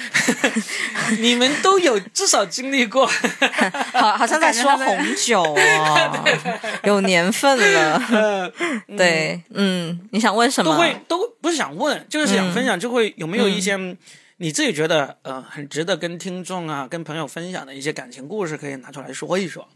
[1.19, 3.07] 你们都有至少经历过。
[3.93, 6.25] 好，好像在说红酒哦，
[6.83, 8.51] 有年份了。
[8.95, 10.71] 对，嗯，你想问什么？
[10.71, 13.75] 都会都不是想问，就是想分享，就会有没有一些
[14.37, 19.67] 你自己觉得呃很值得跟听众啊、跟朋友分享的一些感情故事，可以拿出来说一说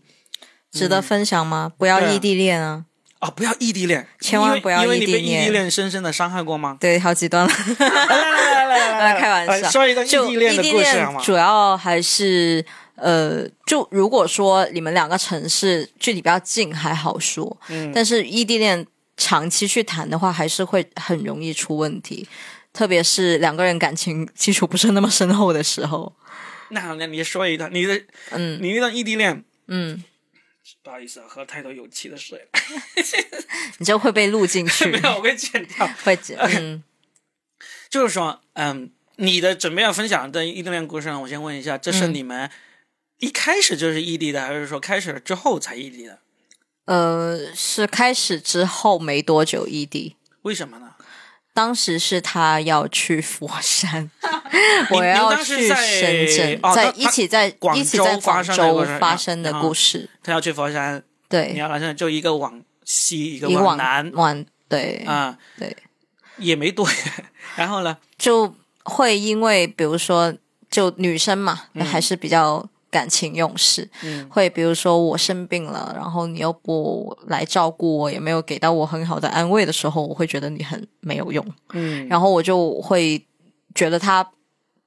[0.72, 1.72] 值得分享吗？
[1.78, 2.86] 不要异地恋啊！
[3.24, 3.32] 啊！
[3.36, 6.78] 不要异地恋，千万不要因为因为你被异地恋异地恋深深的伤害过吗？
[6.80, 7.54] 对，好极端了。
[7.80, 11.22] 来来来来来开玩笑说一个异地恋的故事好吗？
[11.24, 12.64] 主要还是
[12.96, 22.28] 呃，就如果说你们两个城市距离比较近还好说，嗯但是异地恋长期去谈的话，还是会很容易出问题。
[22.74, 26.12] 特别是两个人感情基础不是那么深厚的时候，
[26.70, 30.04] 那那你说一段你的嗯你那段异地恋，嗯，
[30.82, 32.60] 不好意思啊，喝太多有气的水了，
[33.80, 35.88] 你就会被录进去 没，有我会剪掉。
[36.04, 36.18] 会
[36.60, 36.84] 嗯
[37.90, 42.50] 就是说，嗯，你的准备要分享的异地恋故事呢，我先问一下，这是嗯你们
[43.20, 46.20] 一开始就是异地的，还是说开始了之后才异地的？
[46.86, 50.16] 呃，是开始之后没多久异地。
[50.42, 50.96] 为什么呢？
[51.54, 54.23] 当时是他要去佛山，你
[54.92, 61.52] 我要去深圳，哦在一起在广一起在州发广州生的故事发生的故事，他要去佛山，对。
[61.54, 64.12] 你，要来深圳，就一个往西，一个一个往南。
[64.14, 65.76] 往对啊，对，
[66.38, 66.96] 也没多远。
[67.56, 70.34] 然后呢，就会因为比如说
[70.70, 74.28] 就女生嘛，还是比较感情用事，嗯。
[74.30, 82.08] 会比如说我生病了，然后你又不来照顾我，也没有给到我很好的安慰的时候，我会觉得你很没有用，嗯。
[82.08, 83.24] 然后我就会
[83.76, 84.28] 觉得他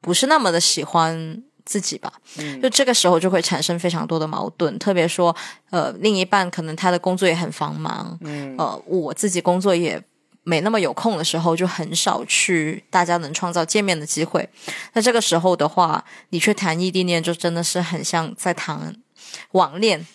[0.07, 2.63] 不是那么的喜欢自己吧，嗯。
[2.63, 5.37] 就这个时候就会产生非常多的矛盾，特别说，
[5.71, 8.55] 呃，另一半可能他的工作也很繁忙，嗯。
[8.57, 10.03] 呃，我自己工作也
[10.45, 14.49] 没那么有空的时候，就很少去大家能创造见面的机会。
[14.93, 18.95] 那这个时候的话，你去谈异地恋，就真的是很像在谈
[19.53, 20.07] 网恋，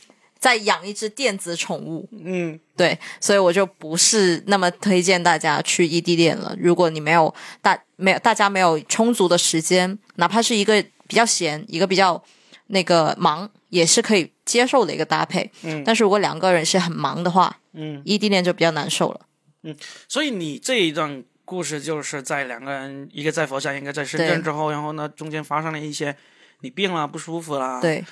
[0.41, 2.10] 在养一只电子宠物。
[2.12, 6.54] 嗯对，所以我就不是那么推荐大家去异地恋了。
[6.60, 12.21] 如果你没有大没有大家没有充足的时间，哪怕是一个比较闲，一个比较
[12.67, 15.51] 那个忙，也是可以接受的一个搭配。
[15.62, 19.21] 嗯但是如果两个人是很忙的话，嗯，异地恋就比较难受了。
[19.62, 19.75] 嗯
[20.08, 26.15] 所以你这一段故事就是在两个人，一个在佛山，一个在深圳之后，然后呢，中间发生了一些
[26.62, 28.04] 你病了、不舒服啦，，对，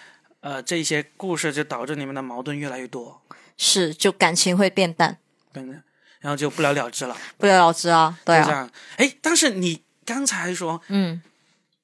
[0.42, 3.22] 呃，这些故事就导致你们的矛盾越来越多，
[3.58, 5.18] 是就感情会变淡，
[5.54, 5.82] 真的，
[6.20, 8.18] 然后就不了了之了，不了了之啊。
[8.24, 8.72] 对啊，就这样。
[8.98, 11.22] 哎，但是你刚才说嗯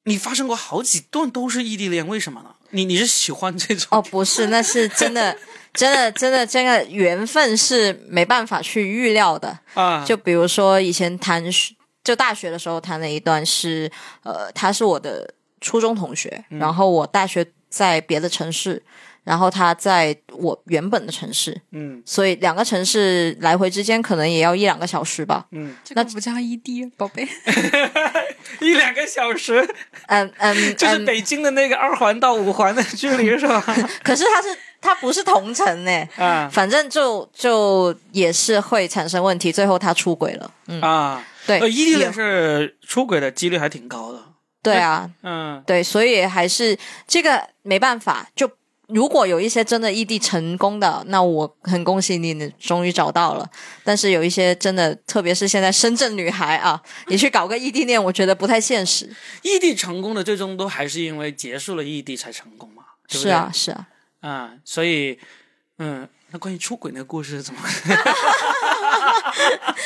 [0.04, 2.56] 你发生过好几段都是异地恋，为什么呢？
[2.70, 3.88] 你你是喜欢这种？
[3.92, 5.36] 哦，不是，那是真的，
[5.74, 9.58] 真的，真的，这个缘分是没办法去预料的。
[9.74, 11.44] 啊，就比如说以前谈，
[12.04, 13.92] 就大学的时候谈了一段是，
[14.24, 18.82] 呃，他是我的初中同学，然后我大学在别的城市，
[19.26, 25.46] 然后他在我原本的城市，嗯所以两个城市来回之间可能也要一两个小时吧。
[25.52, 27.28] 嗯，这个不叫异地，宝贝。
[28.62, 29.60] 一两个小时，
[30.08, 33.60] 嗯嗯， 就是嗯北京的那个二环到五环的距离是吧？
[34.02, 40.50] 可是他是他不是同城呢，啊反正就就也是会产生问题，最后他出轨了。
[40.68, 44.24] 嗯，啊，对呃，异地是出轨的几率还挺高的。
[44.66, 48.28] 对啊，嗯对，所以还是这个没办法。
[48.36, 48.50] 就
[48.88, 53.50] 如果有一些真的异地成功的，那我很恭喜你，你终于找到了。
[53.84, 59.10] 但是有一些真的，特别是现在深圳女孩啊，你去搞个异地恋，我觉得不太现实。
[59.42, 63.30] 异地成功的最终都还是因为结束了异地才成功嘛，对不对？
[63.30, 63.88] 是啊，是啊。
[64.22, 65.18] 啊，所以
[65.80, 67.62] 嗯，那关于出轨那个故事是怎么？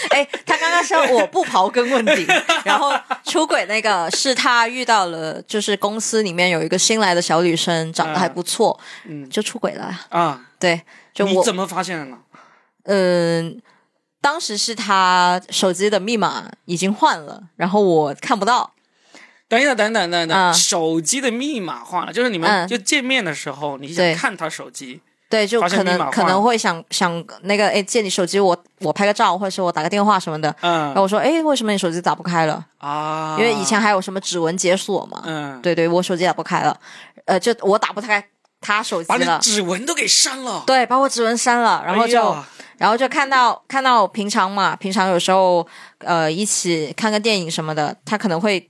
[0.10, 2.26] 哎，他刚刚说我不刨根问底，
[2.66, 2.92] 然后
[3.24, 9.96] 出轨那个是他遇到了，就是公司里面有一个新来的小女生，长得还不错，嗯就出轨了。
[10.10, 10.82] 啊，对，
[11.14, 12.18] 就我你怎么发现的呢？
[12.86, 13.62] 嗯，
[14.20, 18.72] 当时是他手机的密码已经换了，然后我看不到。
[19.48, 30.54] 等一下，等等等等，嗯手机的密码换了，就是你们嗯就见面的时候，你想看他手机对，就可能可能会想想那个，哎，借你手机，我我拍个照，或者是我打个电话什么的。
[30.62, 32.66] 嗯然后嗯我说，哎，为什么你手机打不开了？
[32.80, 35.22] 啊，因为以前还有什么指纹解锁嘛。
[35.26, 36.76] 嗯，对对，我手机打不开了，
[37.26, 38.26] 呃，就我打不开
[38.60, 39.38] 他手机了。
[39.40, 42.44] 指纹都给删了，对，把我指纹删了，然后就、哎
[42.80, 48.70] 然后就看到看到平常嘛，平常有时候呃一起看个电影什么的，他可能会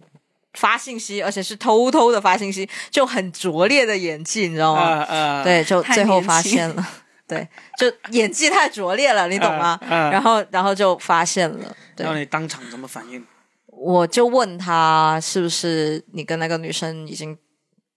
[0.59, 4.81] 发信息，而且是偷偷的发信息，就很拙劣的演技，你知道吗？
[4.81, 6.85] 啊啊，对，就最后发现了，
[7.25, 9.79] 对，就演技太拙劣了，你懂吗？
[9.83, 13.25] 嗯嗯然后然后就发现了，对然，后你当场怎么反应？
[13.67, 17.37] 我就问他是不是你跟那个女生已经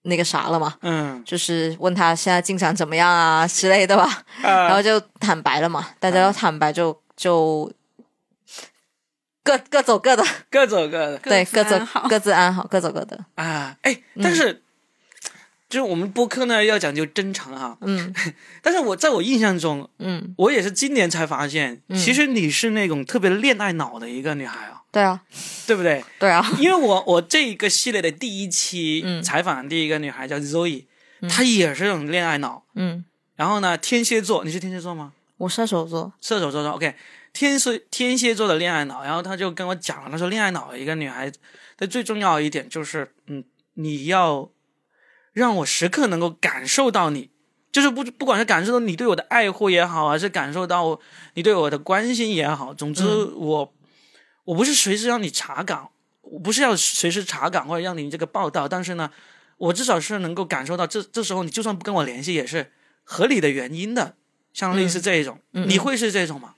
[0.02, 0.74] 那个啥了嘛？
[0.82, 4.22] 嗯，就是问他现在进展怎么样啊之类的吧。
[4.40, 7.68] 然啊后就坦白了嘛，大家都坦白就就
[9.42, 13.24] 各各走各的，各走各的对，各走自好各自安好，各走各的。
[13.34, 14.62] 啊，哎，嗯但是。
[15.68, 18.14] 就是我们播客呢要讲究真诚哈，嗯
[18.60, 25.22] 但是我在我印象中，嗯，我也是今年才发现，其实你是那种特别恋爱脑的一个女孩啊，对啊，
[25.66, 26.04] 对不对？
[26.18, 30.84] 对啊，因为我我这一个系列的第一期嗯采访的第一个女孩叫 Zoe，、
[31.26, 32.64] 她也是这种恋爱脑。
[32.74, 33.02] 嗯，
[33.36, 35.14] 然后呢，天蝎座，你是天蝎座吗？
[35.38, 36.94] 我射手座，射手座的 OK，
[37.32, 41.32] 天蝎天蝎座的恋爱脑，然后他就跟我讲了，他说恋爱脑一个女孩，
[41.76, 44.50] 她最重要的一点就是，嗯，你要
[45.32, 47.30] 让我时刻能够感受到你，
[47.72, 51.00] 就是不不管是感受到你对我的爱护也好，还是感受到
[51.34, 53.74] 你对我的关心也好，总之我、
[54.44, 55.90] 我不是随时让你查岗，
[56.20, 59.10] 我不是要随时查岗或者让你这个报道，但是呢，
[59.56, 62.70] 我至少是能够感受到这这时候你就算不跟我联系也是
[63.04, 64.16] 合理的原因的，
[64.52, 66.56] 像类似这一种，你会是这种吗？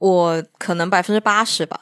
[0.00, 1.80] 我可能百分之八十吧。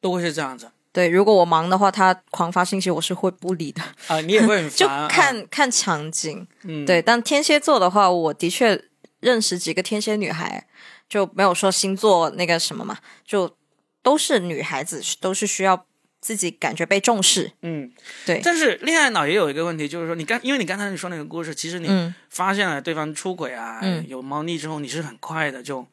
[0.00, 6.46] 都会是这样子对，如果我忙的话，他狂发信息，我是会不理的，啊，你也会很 就烦啊，看、看场景。
[6.62, 8.82] 嗯，对，但天蝎座的话，我的确
[9.20, 10.66] 认识几个天蝎女孩，
[11.08, 13.54] 就没有说星座那个什么嘛，就
[14.02, 15.84] 都是女孩子，都是需要
[16.20, 17.52] 自己感觉被重视。
[17.62, 17.92] 嗯，
[18.24, 25.86] 对，但是恋爱脑也有一个问题，就是说你刚，因为你刚才你说那个故事，其实你嗯发现了对方出轨啊，嗯有猫腻之后，你是很快的就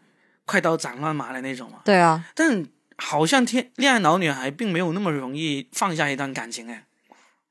[0.45, 1.79] 快刀斩乱麻的那种嘛。
[1.83, 2.65] 对啊，但
[2.97, 6.85] 好像天恋爱脑女孩并没有那么容易放下一段感情哎。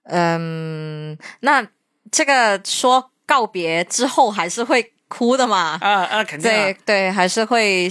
[0.05, 1.67] 嗯，那
[2.11, 5.79] 这个说告别之后还是会哭的嘛？
[5.81, 6.55] 啊啊，肯定啊。
[6.55, 7.89] 对对，还是会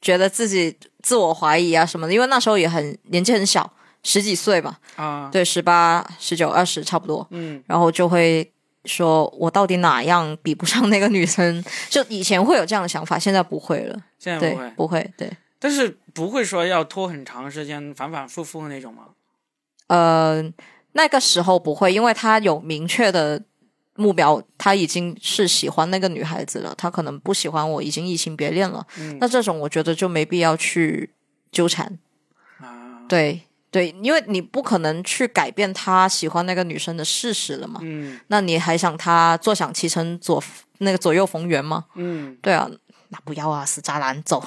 [0.00, 3.72] 觉得自己自我怀疑啊什么的，因为那时候也很年纪很小，
[4.02, 7.62] 十几岁吧，啊，对，十八、十九、二十差不多，嗯。
[7.66, 8.52] 然后就会
[8.84, 11.62] 说我到底哪样比不上那个女生？
[11.90, 19.08] 就以前会有这样的想法，现在不会了，现在不会，，不会，对，但是不会说要拖很长时间，反反复复的那种吗？
[19.88, 20.42] 呃，
[20.92, 23.42] 那个时候不会，因为他有明确的
[23.96, 28.86] 目标，他已经是喜欢那个女孩子了，他可能不喜欢我，已经移情别恋了。
[28.98, 31.10] 嗯那这种我觉得就没必要去
[31.52, 31.98] 纠缠。
[32.58, 37.80] 啊，对对，因为你不可能去改变他喜欢那个女生的事实了嘛。
[37.82, 40.42] 嗯那你还想他坐享其成左
[40.78, 41.84] 那个左右逢源吗？
[41.94, 42.68] 嗯，对啊，
[43.10, 44.44] 那不要啊，死渣男，走。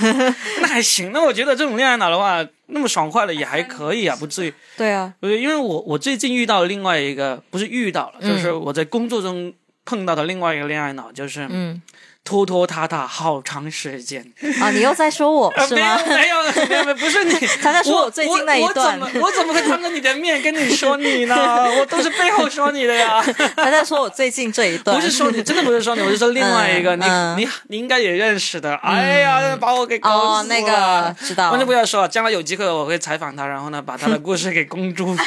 [0.60, 1.12] 那还行。
[1.12, 4.54] 那我觉得这种恋爱脑的话，那么爽快了也还可以啊，不至于。
[4.76, 9.52] 对啊，因为我我最近遇到另外一个，不是遇到了，就是我在工作中
[9.84, 11.80] 碰到的另外一个恋爱脑，就是嗯
[12.26, 14.20] 拖拖沓沓好长时间。
[14.60, 15.96] 啊， 你又在说我呃是吗？
[16.08, 21.36] 没有没有没有不是你， 他在说我最近那一段我我怎么我怎么会当着你的面跟你说你呢？
[21.78, 23.24] 我都是背后说你的呀。
[23.56, 27.04] 他在说我最近这一段，不是说你，真的不是说你，我是说另外一个，你
[27.36, 28.74] 你你应该也认识的。
[28.76, 35.18] 哎呀，把我给搞哦，死那个知道完全不要说了，将来有机会我会采访他，然后呢，把他的故事给公诸于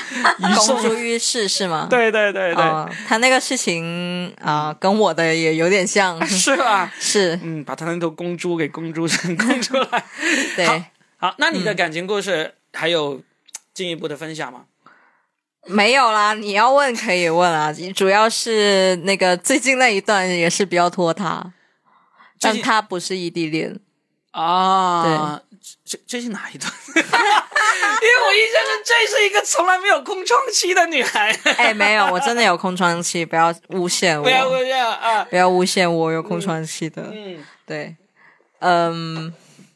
[0.68, 0.82] 公。
[0.82, 1.88] 诸于世是吗？
[1.90, 6.89] 对对对对，哦，他那个事情啊、跟我的也有点像，是吧？
[7.00, 10.06] 是嗯，把他那头公猪给公猪 公出来。
[10.56, 10.66] 对。
[10.66, 10.84] 好
[11.18, 13.22] 好，那你的嗯感情故事还有
[13.74, 14.66] 进一步的分享吗？
[15.66, 21.52] 没有啦，你要问可以问啊，主要是那个最近那一段也是比较拖沓，
[22.40, 23.78] 但他不是异地恋，
[24.32, 25.42] 啊，
[25.86, 26.72] 这这是哪一段？
[26.96, 31.32] 因为我印象中这是一个从来没有空窗期的女孩。
[31.58, 35.24] 哎，没有，我真的有空窗期，不要诬陷我，不要诬陷啊！
[35.30, 37.96] 不要诬陷我有空窗期的，嗯，对，
[38.60, 39.34] 嗯，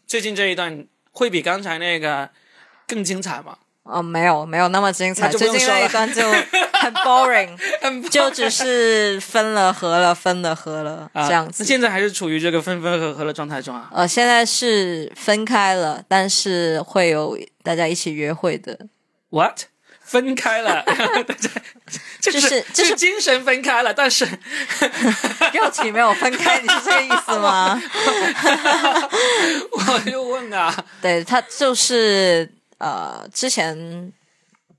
[0.08, 2.30] 最近这一段会比刚才那个
[2.88, 3.58] 更精彩吗？
[3.84, 7.50] 哦，没有，没有那么精彩，最近那一段就很 boring，
[7.82, 11.66] 很就只是分了合了，分了合了、啊这样子。
[11.66, 13.90] 现在还是处于这个分分合合的状态中啊。
[13.94, 18.88] 呃，现在是分开了，但是会有大家一起约会的。
[19.30, 19.64] What？
[20.06, 20.86] 分开了，
[22.20, 27.82] 就 就是就是精神分开了，但是肉体没有分开，你是这个意思吗？
[29.72, 32.48] 我就问啊，对他就是
[32.78, 34.12] 呃，之前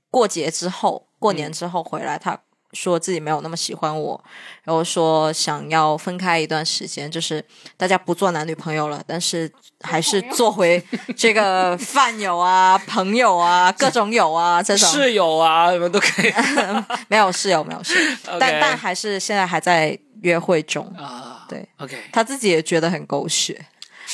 [0.09, 2.37] 过节之后，过年之后回来，他
[2.73, 4.21] 说自己没有那么喜欢我，
[4.63, 7.43] 然后说想要分开一段时间，就是
[7.77, 9.49] 大家不做男女朋友了，但是
[9.81, 10.83] 还是做回
[11.15, 14.89] 这个饭友啊、 朋友啊、各种友啊这种。
[14.89, 16.33] 室友啊，什么都可以
[17.07, 17.93] 没有室友，没有室
[18.27, 20.85] 友，但但还是现在还在约会中。
[20.97, 21.45] 啊。
[21.47, 23.65] 对，OK，他自己也觉得很狗血，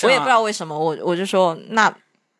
[0.03, 1.91] 我也不知道为什么，我我就说那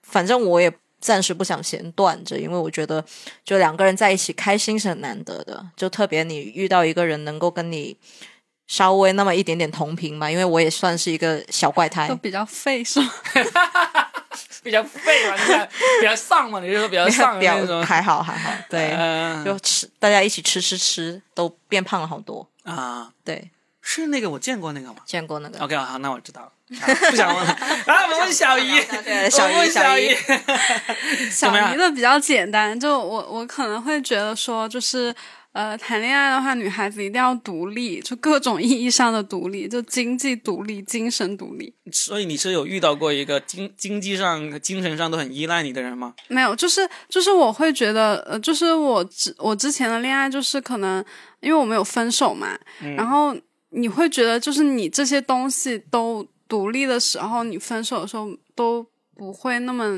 [0.03, 0.69] 反正我也
[1.01, 3.03] 暂时不想先断着，因为我觉得
[3.43, 7.97] 就两个人在一起开心是很难得的，就特别你遇到一个人能够跟你
[8.67, 13.11] 稍微那么一点点同频嘛，因为我也算是一个小怪胎都，比较废是吗？
[14.63, 15.35] 比较废嘛，
[15.99, 17.83] 比较丧嘛，你就说比较丧的那种。
[17.83, 23.49] 还好还好，对，嗯就吃大家一起吃吃吃，都变胖了好多，啊，对，
[23.81, 25.59] 是那个我见过那个吗见过那个。
[25.59, 26.51] ？OK，好，那我知道了。
[26.79, 27.51] 啊不想问了。
[27.51, 28.69] 啊，我问小姨，
[29.03, 30.15] 对小姨小姨
[31.29, 35.13] 小， 姨的比较简单，就我我可能会觉得说，就是
[35.53, 41.73] 呃，谈恋爱的话，女孩子一定要独立，就各种意义上的独立，就经济独立、精神独立。
[41.91, 46.13] 所以你是有遇到过一个经经济上、精神上都很依赖你的人吗？
[46.29, 51.03] 没有，就是就是我会觉得，呃，就是我之我之前的恋爱，就是可能
[51.41, 52.57] 因为我们有分手嘛，
[52.95, 53.35] 然后
[53.71, 58.85] 你会觉得，就是你这些东西都独立的时候，你分手的时候都
[59.15, 59.97] 不会那么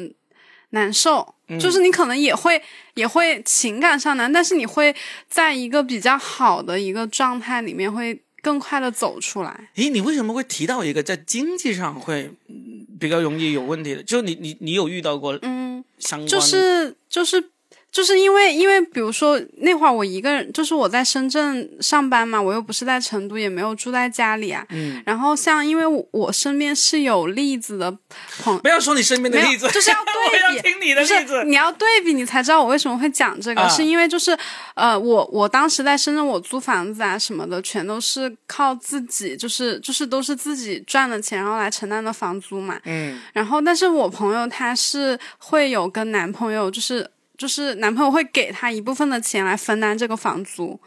[0.69, 2.61] 难受，就是你可能也会
[2.93, 4.95] 也会情感上难，但是你会
[5.27, 9.69] 在一个比较好的一个状态里面，会更快的走出来。
[9.73, 14.03] 诶，你为什么会提到一个在经济上会嗯比较容易有问题的？
[14.03, 16.27] 就你你你有遇到过嗯，相关？
[16.27, 17.49] 就是就是
[17.93, 24.65] 就是因为因为比如说那会儿我一个人，就是我在深圳上班嘛，我又不是在成都，也没有住在家里啊。
[24.71, 27.95] 嗯，然后像因为我我身边是有例子的
[28.41, 31.43] 朋不要说你身边的例子，就是要 对比要听你的不是例子。
[31.43, 34.35] 你要对比，你才知道我为什么会讲这个，啊是因为就是
[34.73, 42.79] 呃，我我当时在深圳，我租房子啊什么的，全都是靠自己，就是就是都是自己赚的钱，然后来承担的房租嘛。
[42.85, 47.07] 嗯然后，但是我朋友她是会有跟男朋友，就是
[47.37, 50.79] 就是男朋友会给她一部分的钱来分担这个房租。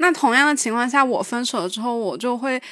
[0.00, 2.62] 那同样的情况下，我分手了之后，我就会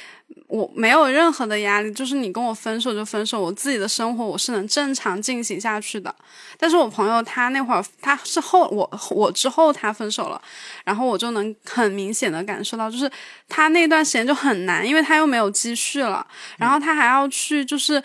[0.47, 6.15] 我没有任何的压力，就是你跟我分手就分手，我自己的生活我是能正常进行下去的。
[6.57, 10.41] 但是我朋友他那会儿他是后我我之后他分手了，
[10.85, 13.11] 然后我就能很明显的感受到，就是
[13.49, 16.25] 他那段时间就很难，因为他又没有积蓄了，
[16.57, 18.01] 然后他还要去就是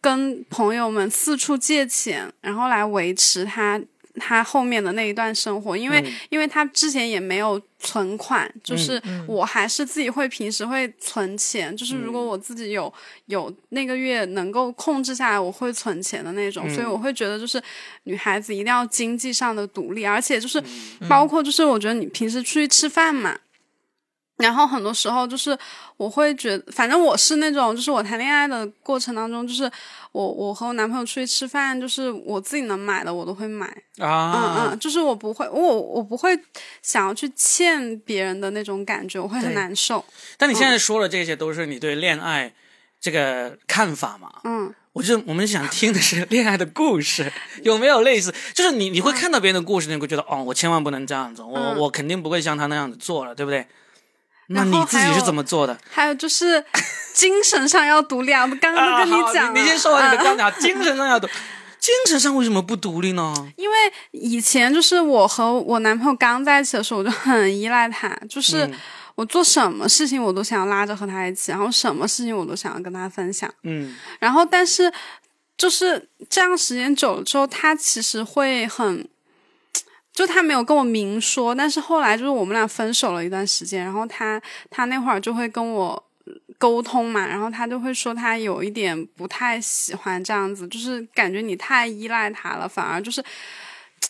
[0.00, 3.80] 跟朋友们四处借钱，然后来维持他
[4.16, 12.92] 他后面的那一段生活，因为、因为他之前也没有存款，就是我还是自己会平时会存钱，就是如果我自己有
[13.26, 17.62] 有那个月能够控制下来，我会存钱的那种，所以我会觉得就是
[18.04, 20.62] 女孩子一定要经济上的独立，而且就是
[21.08, 23.36] 包括就是我觉得你平时出去吃饭嘛。
[24.44, 25.56] 然后很多时候就是
[25.96, 29.70] 我会觉得，反正我是那种，就是我谈恋爱的过程当中，就是
[30.12, 33.66] 我我和我男朋友出去吃饭，就是我自己能买的我都会买，
[33.98, 36.38] 啊，嗯嗯，就是我不会，我我不会
[36.82, 40.04] 想要去欠别人的那种感觉，我会很难受。
[40.36, 42.52] 但你现在说的这些都是你对恋爱
[43.00, 44.30] 这个看法嘛？
[44.44, 47.32] 嗯，我就我们想听的是恋爱的故事，
[47.62, 48.32] 有没有类似？
[48.54, 53.66] 就是你你会看到别人的故事，你会觉得哦，我千万不能这样子，我、嗯我肯定不会像他那样子做了，对不对？
[54.48, 55.76] 那你自己是怎么做的？
[55.90, 56.62] 还有就是
[57.14, 61.26] 精神上要独立啊，我 刚刚都跟你讲了，你先说完你的嗯观点，精神上要独，
[61.78, 63.34] 精神上为什么不独立呢？
[63.56, 63.76] 因为
[64.10, 68.74] 以前就是我和我男朋友刚在一起的时候，我就很依赖他，就是嗯
[69.14, 73.48] 我做什么事情我都想要拉着和他一起，然后什么事情我都想要跟他分享。
[73.62, 74.92] 嗯然后但是
[75.56, 79.08] 就是这样时间久了之后，他其实会很。
[80.14, 84.40] 就他没有跟我明说，但是后来就是我们俩分手了一段时间，然后他
[84.70, 86.02] 他那会儿就会跟我
[86.56, 93.22] 沟通嘛，然后他就会说他有一点不太喜欢这样子，就是感觉你太依赖他了，反而就是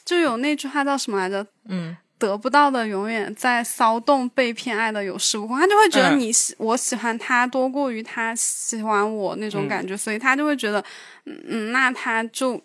[0.05, 1.45] 就有那句话叫什么来着？
[1.69, 5.59] 嗯，得不到的永远在骚动，被偏爱的有恃无恐。
[5.59, 10.85] 他就会觉得嗯你喜、我喜欢他多过于他喜欢我那种感觉，所以他就会觉得，
[11.25, 12.61] 嗯嗯，那他就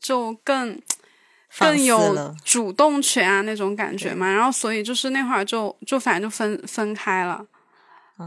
[0.00, 0.80] 就更
[1.58, 4.30] 更有主动权啊那种感觉嘛。
[4.30, 7.44] 然后所以就是那会儿就就反正就分分开了，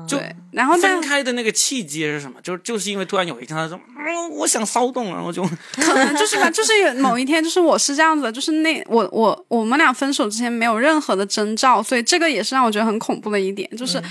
[0.08, 0.36] 就对。
[0.52, 2.40] 然后分开的那个契机是什么？
[2.42, 14.02] 就就是因为突然有一天他说，嗯，我想骚动，然后就可能就是吧， 就是有某一天，就是我是这样子的，就是那我我我们俩分手之前没有任何的征兆，所以这个也是让我觉得很恐怖的一点，就是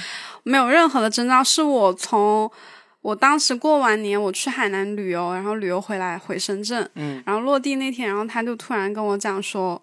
[0.44, 2.50] 没有任何的征兆，是我从
[3.02, 9.80] 我当时过完年我去海南旅游，然后旅游回来回深圳，嗯，然后落地那天，然后他就突然跟我讲说，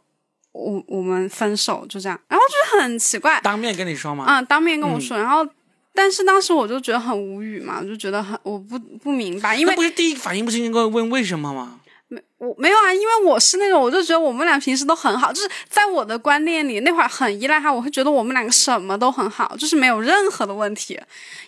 [0.52, 4.26] 我我们分手就这样，然后就是很奇怪，当面跟你说嘛。
[4.28, 5.48] 嗯，当面跟我说，然后。
[5.98, 11.80] 但是当时我就觉得很无语嘛，我就觉得很我不不明白，因为不是第一反应不是应该问为什么吗？
[12.38, 21.00] 我没有啊，因为我是那种，我就觉得我们俩平时都很好，就是在我的观念里，那会儿很依赖他，我会觉得我们两个什么都很好，就是没有任何的问题，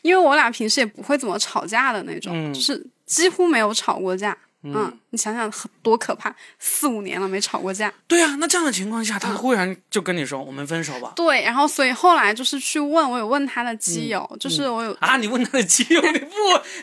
[0.01, 4.35] 因为我俩平时也不会怎么吵架的那种，嗯就是几乎没有吵过架。
[4.63, 7.93] 嗯，你想想很多可怕，四五年了没吵过架。
[8.07, 11.13] 对啊，那这样的情况下，他忽然就跟你说我们分手吧。
[11.15, 15.15] 对，然后所以后来就是去问，我有问他的基友，就是我有啊！
[15.17, 16.35] 你问他的基友，你不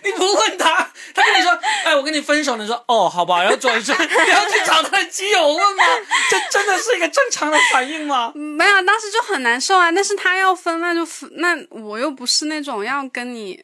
[0.04, 1.50] 你不问他，他跟你说，
[1.84, 5.84] 哎，我跟你分手，你说哦，好吧，然后转身， 你要去找他的基友问吗？
[6.30, 8.32] 这真的是一个正常的反应吗？
[8.34, 9.90] 没有，当时就很难受啊。
[9.90, 13.62] 但是他要分，那就分，那我又不是那种要跟你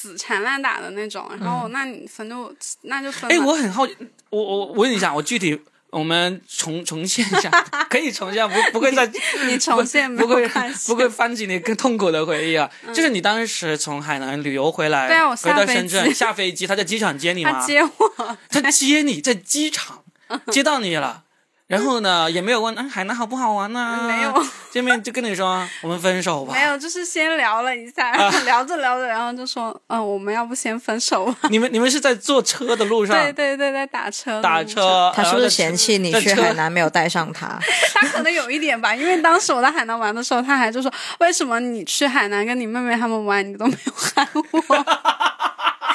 [0.00, 3.34] 死缠烂打的那种，然后、那你分就那就分吧。
[3.34, 3.96] 哎，我很好奇，
[4.30, 7.50] 我我我问一下，我具体我们重重现一下，
[7.90, 9.10] 可以重现，不不会再
[9.46, 10.48] 你重现没不会
[10.86, 12.70] 不会翻起你更痛苦的回忆啊。
[12.94, 17.50] 就是你当时从海南旅游回来，对啊我回到深圳下飞机，他在机场接你吗？
[17.52, 20.04] 他接我，他接你在机场
[20.52, 21.24] 接到你了，
[21.68, 26.54] 然后呢也没有问，啊，海南好不好玩呢、没有， 见面就跟你说我们分手吧。
[26.54, 31.48] 没有，就是先聊了一下，然 后聊着聊着，然后就说，嗯、我们要不先分手吧？
[31.52, 37.58] 你们你们是在坐车的路上对对对，在打车打，车，他是不是嫌弃你去海南没有带上他？
[37.92, 40.90] 他可能有一点吧，因为当时我在海南玩的时候，他还就说，
[41.20, 44.84] 为什么你去海南跟你妹妹他们玩，你都没有喊我？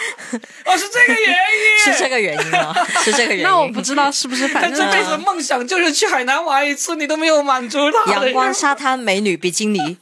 [0.65, 2.73] 哦，是这个原因， 是这个原因吗？
[3.03, 3.43] 是这个原因。
[3.47, 8.11] 那我不知道是不是，反正他这辈子的梦想就是去海南玩一次，你都没有满足他。
[8.11, 9.97] 阳光沙滩美女比基尼，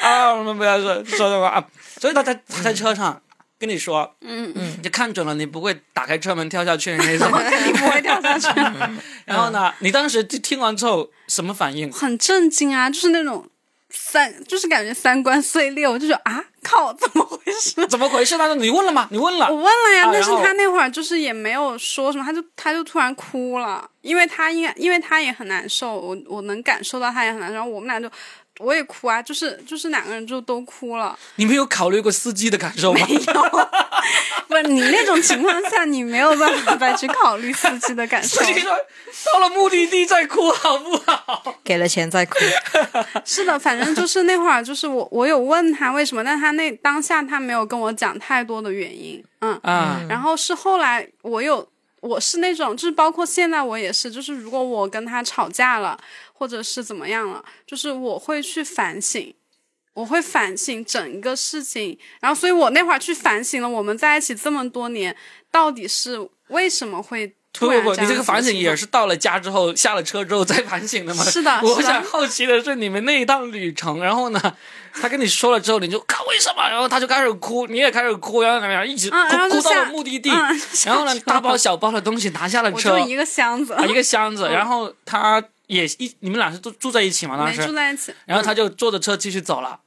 [0.00, 1.64] 啊，我们不要说说这个啊。
[2.00, 3.20] 所以他在他在车上
[3.58, 7.28] 跟你说，嗯嗯，就看准了你不会打开车门跳下去的那种。
[7.66, 8.48] 你不会跳下去。
[9.24, 11.90] 然后呢，你当时就听完之后什么反应？
[11.92, 13.48] 很震惊啊，就是那种
[13.90, 17.84] 三，就是感觉三观碎裂，我就觉得啊，靠，怎么回事？
[17.88, 18.36] 怎么回事？
[18.36, 19.08] 他说你问了吗？
[19.10, 19.54] 你问了我。
[19.54, 28.10] 问了呀，但是他那会儿就是也没有说什么，他就他就突然哭了，因为他应该，因为他也很难受，我我能感受到他也很难受，然后我们俩就
[28.58, 31.18] 我也哭啊，就是就是两个人就都哭了。
[31.36, 33.06] 你没有考虑过司机的感受吗？
[33.08, 33.20] 没有
[34.48, 38.52] 不是你那种情况下，你没有办法再去考虑司机的感受司。
[38.54, 38.70] 机说
[39.34, 41.54] 到了目的地再哭好不好？
[41.62, 42.36] 给了钱再哭。
[43.24, 51.66] 是的，反正就是那会儿，就是我我有问他为什么，但他那当下他没有跟我讲太多的原因，嗯，嗯，然后是后来我有，
[52.00, 55.98] 我是那种，就是包括现在我也是，就是如果我跟他吵架了，
[56.32, 59.34] 或者是怎么样了，就是我会去反省，
[59.94, 65.16] 我会反省整个事情，然后所以我那会儿去反省了，我们在一起这么多年，
[65.50, 71.24] 到底是为什么会不不不，你这个反省也是到了家之后，下了车之后再反省的吗？
[71.24, 74.40] 是的 我想好奇的是，你们那一趟旅程，然后呢，
[75.00, 76.68] 他跟你说了之后，你就看为什么？
[76.68, 79.16] 然后他就开始哭，你也开始哭，然后怎么样，一直哭、
[79.50, 87.36] 哭到了目的地，嗯然后呢，大包小包的东西拿下了我车就，一个箱子，啊，一个箱子，然后他也一，你们俩是住住在一起吗？
[87.36, 89.80] 当时住时，在一起，然后他嗯就坐着车继续走了，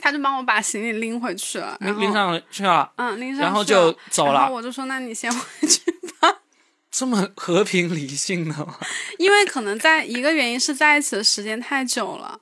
[0.00, 5.80] 他就帮我把行李拎回去了，拎上去了，嗯拎上去了，然后就走了然后我就说那你先回去，
[6.90, 8.78] 这么和平理性的吗？
[9.18, 12.40] 因为可能在一个原因是在一起的时间太久了。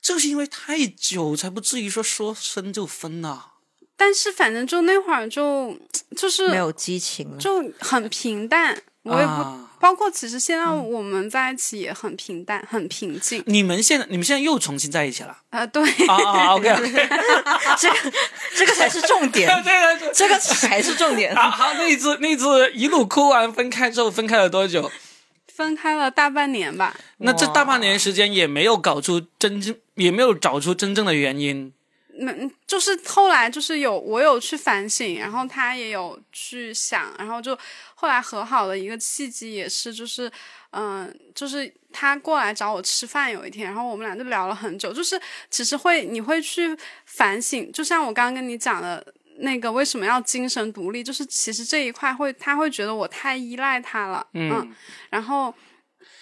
[0.00, 3.44] 就是因为太久，才不至于说说分就分呐、
[3.96, 5.76] 但是反正就那会儿就
[6.16, 7.36] 就是没有激情了。
[7.38, 13.42] 就很平淡，我也不、啊包括其实现在我们在一起也很平淡，很平静。
[13.46, 17.08] 你们现在你们现在又重新在一起了啊、 对，啊啊？OK OK，
[17.78, 18.12] 这个
[18.56, 21.34] 这个才是重点， 这个这个才是重点。
[21.36, 24.90] 好好，那一次那一次一路哭完分开之后，分开了多久？
[25.54, 26.94] 分开了大半年吧。
[27.18, 31.72] 那这大半年时间也没有搞出真正，也没有找出真正的原因。
[32.18, 37.58] 嗯，就是后来就是有我有去反省，然后他也有去想，然后就
[37.94, 40.30] 后来和好的一个契机也是就是，
[40.70, 49.14] 嗯、就是他过来找我吃饭有一天，然后我们俩就聊了很久，就是其实会你会去反省，就像我刚刚跟你讲的。
[49.40, 51.04] 那个为什么要精神独立？
[51.04, 54.74] 就是其实这一块会，他会觉得我太依赖他了，嗯，
[55.10, 55.54] 然后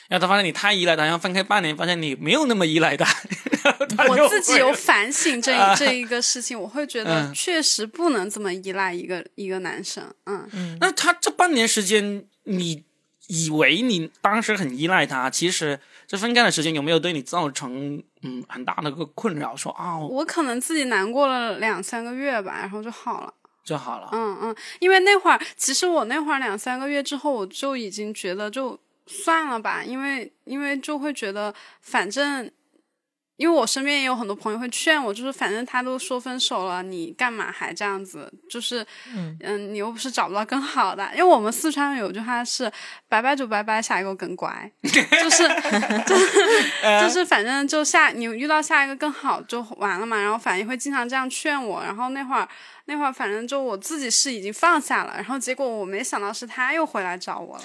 [0.09, 3.05] 然后他发现你太依赖他，然后分开半年，发现你没有那么依赖他。
[3.96, 12.84] 他我自己有反省这一这一个事情，我会觉得嗯确实不能这么依赖一个一个男生，嗯，那他这半年时间，你
[13.28, 19.57] 以为你当时很依赖他，其实这分开的时间有没有对你造成嗯很大的个困扰？
[19.57, 23.32] 说啊、我可能自己难过了两三个月吧，然后就好了，
[23.64, 24.11] 就好了。
[24.12, 32.50] 嗯嗯，因为那会儿其实我那会儿两三个月之后，我就已经觉得就算了吧，因为因为就会觉得反正。
[33.36, 38.32] 因为我身边也有很多朋友会劝我，就是反正他都说分手了，你干嘛还这样子？
[38.48, 41.11] 就是，嗯你又不是找不到更好的。
[41.14, 42.70] 因为我们四川有句话是
[43.11, 45.48] “拜拜就拜拜，下一个更乖”，就是
[46.07, 46.28] 就是
[47.02, 50.16] 就是反正就下你遇到下一个更好就完了嘛。
[50.16, 51.82] 然后反正会经常这样劝我。
[51.82, 52.48] 然后那会儿
[52.84, 57.64] 那会儿反正就我自己是已经放下了，然后结果我没想到是他又回来找我了。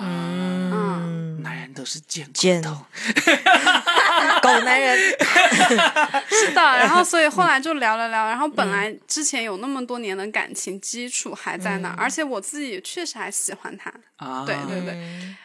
[0.00, 2.86] 嗯，男人都是贱贱骨头。
[4.42, 4.96] 狗男人，
[6.28, 14.96] 是的，然后所以后来就聊了聊，然后本来之前有那么多年的感情基础还在那儿，而且我自己确实还喜欢他，啊，对对对，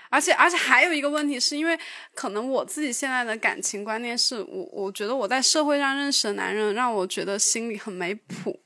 [0.09, 1.77] 而且而且还有一个问题是因为
[2.13, 8.59] 可能我自己现在的感情观念是我我觉得我在社会上认识的男人让我觉得心里很没谱，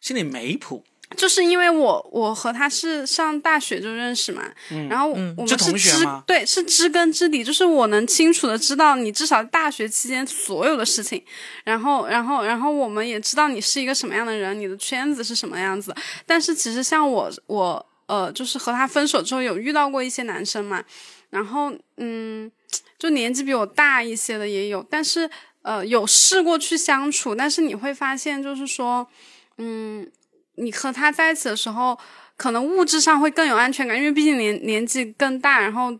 [0.00, 0.84] 心里没谱，
[1.16, 4.42] 就是因为我我和他是上大学就认识嘛，
[4.90, 11.24] 然后我们是是知对是知根知底，就是我能清楚的知道你至少大学期间所有的事情，
[11.64, 15.94] 然后然后然后我们也知道你是一个什么样的人，你的圈子是什么样子，
[16.26, 20.84] 但是其实像我我呃就是和他分手之后有遇到过一些男生嘛，
[21.30, 22.50] 然后嗯
[22.98, 25.28] 就年纪比我大一些的也有，但是
[25.62, 29.08] 呃有试过去相处，但是你会发现就是说
[29.56, 30.06] 嗯。
[30.58, 31.98] 你和他在一起的时候，
[32.36, 35.96] 可能物质上会更有安全感，因为毕竟年年纪更大，然后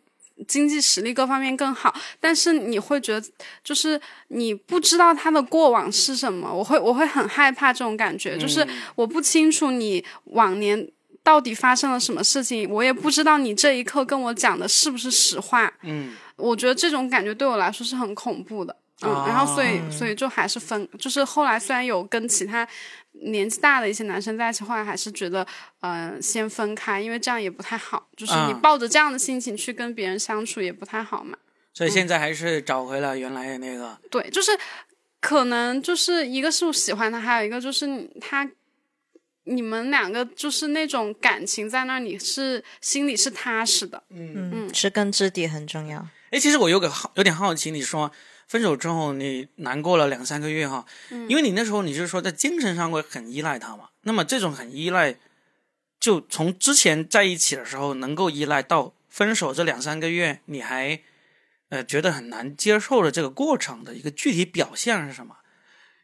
[0.47, 1.95] 经济实力各方面更好。
[2.21, 3.27] 但是你会觉得，
[3.65, 10.89] 就是你不知道他的过往是什么，我会我会很害怕这种感觉，就是我不清楚你往年
[11.23, 15.73] 到底发生了什么事情，我也不知道你这一刻跟我讲的是不是实话。
[15.83, 18.75] 嗯，我觉得这种感觉对我来说是很恐怖的。
[19.03, 22.67] 嗯，然后所以所以就还是分，就是后来虽然有跟其他
[23.13, 25.47] 年纪大的一些男生在一起，后来还是觉得，
[25.81, 31.37] 嗯、先分开，因为这样也不太好，就是你啊抱着这样的心情去跟别人相处也不太好嘛。
[31.75, 33.99] 所以现在还是找回了原来的那个。
[34.11, 34.51] 对，就是
[35.21, 38.49] 可能就是一个是我喜欢他，还有一个就是他。
[39.51, 44.03] 你们两个就是那种感情在那儿，你是心里是踏实的。
[44.11, 46.07] 嗯嗯，知根知底很重要。
[46.31, 48.13] 哎，其实我有个好有点好奇，你说
[48.49, 50.87] 分手之后你难过了两三个月哈，
[51.29, 55.17] 因为你那时候你就是说在精神上会很依赖他嘛，那么这种很依赖，
[56.01, 60.99] 就从之前在一起的时候能够依赖到分手这两三个月，你还
[61.69, 65.37] 呃觉得很难接受的这个过程的一个具体表现是什么？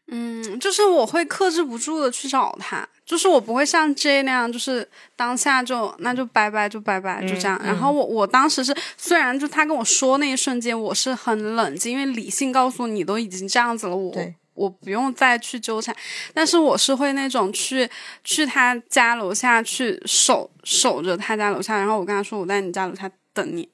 [0.07, 7.59] 嗯，就是我会克制不住的去找他，就是我不会像 J 那样，就是当下就那就拜拜就拜拜就这样。
[7.63, 14.15] 然后我我当时是虽然就他跟我说那一瞬间我是很冷静，因为理性告诉你都已经这样子了，我
[14.53, 15.95] 我不用再去纠缠。
[16.35, 17.89] 但是我是会那种去
[18.23, 23.67] 去他家楼下去守守着他家楼下，然后我跟他说我在你家楼下等你，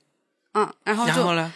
[0.53, 1.53] 嗯，然后就然后呢？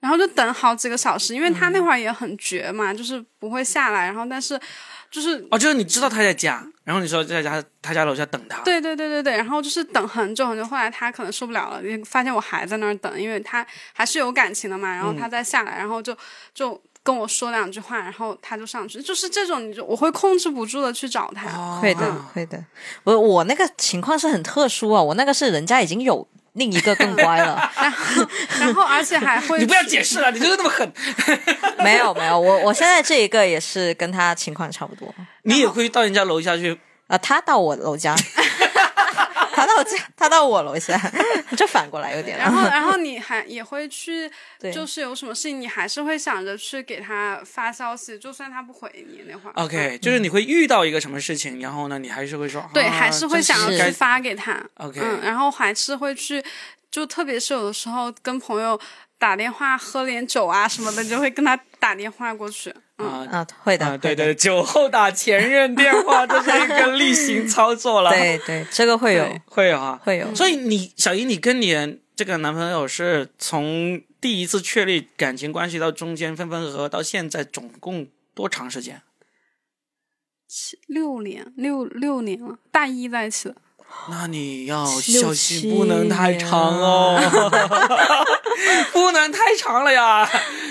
[0.00, 4.60] 然后就等好几个小时，因为他那会儿也很绝嘛，就是不会下来，然后但是
[5.10, 8.60] 就是哦，就是你知道他在家，然后你说在家他家楼下等他。
[8.62, 16.16] 对对对对对，然后就是等很久很久，后来他可能受不了了，也发现我还在那儿等，因为他还是有感情的嘛，然后他再下来，然后就
[16.54, 21.46] 就跟我说两句话，然后他就上去，就是这种，你就我会控制不住的去找他。
[21.56, 22.62] 哦会的，会的。
[23.04, 27.70] 我我那个情况是很特殊啊，我那个是人家已经有另一个更乖了，
[28.60, 30.92] 然后而且还会 你不要解释了，你就是那么狠。
[31.84, 35.14] 没有没有，我我现在这一个也是跟他情况差不多。
[35.42, 36.78] 你也会到人家楼下去？
[37.08, 38.16] 啊，他到我楼家，
[39.56, 41.00] 他到家，他到我楼下，
[41.56, 42.36] 就反过来有点。
[42.36, 44.30] 然后，然后 你还也会去，
[44.72, 49.52] 就是有什么事情，你还是会想着去给他发消息，就算他不回你那会儿。
[49.54, 54.62] OK，就是你会遇到一个什么事情，然后呢，你还是会说，对，啊还是会想要去发给他。
[54.74, 56.44] OK 嗯，然后还是会去，
[56.90, 58.78] 就特别是有的时候跟朋友
[59.18, 62.74] 打电话喝点酒啊什么的，就会跟他打电话过去。
[62.98, 68.10] 嗯，啊啊，会的，啊，对对，酒后打前任电话，这是一个例行操作了。
[68.10, 70.34] 对对，这个会有会有啊，会有。
[70.34, 79.02] 所以你小姨，你跟你这个男朋友是从第一次确立感情关系到中间分分合合到现在，总共多长时间？
[80.48, 83.56] 七六年，六六年了，大一在一起的。
[84.08, 87.18] 那你要小心，不能太长哦，
[88.92, 90.28] 不能太长了呀，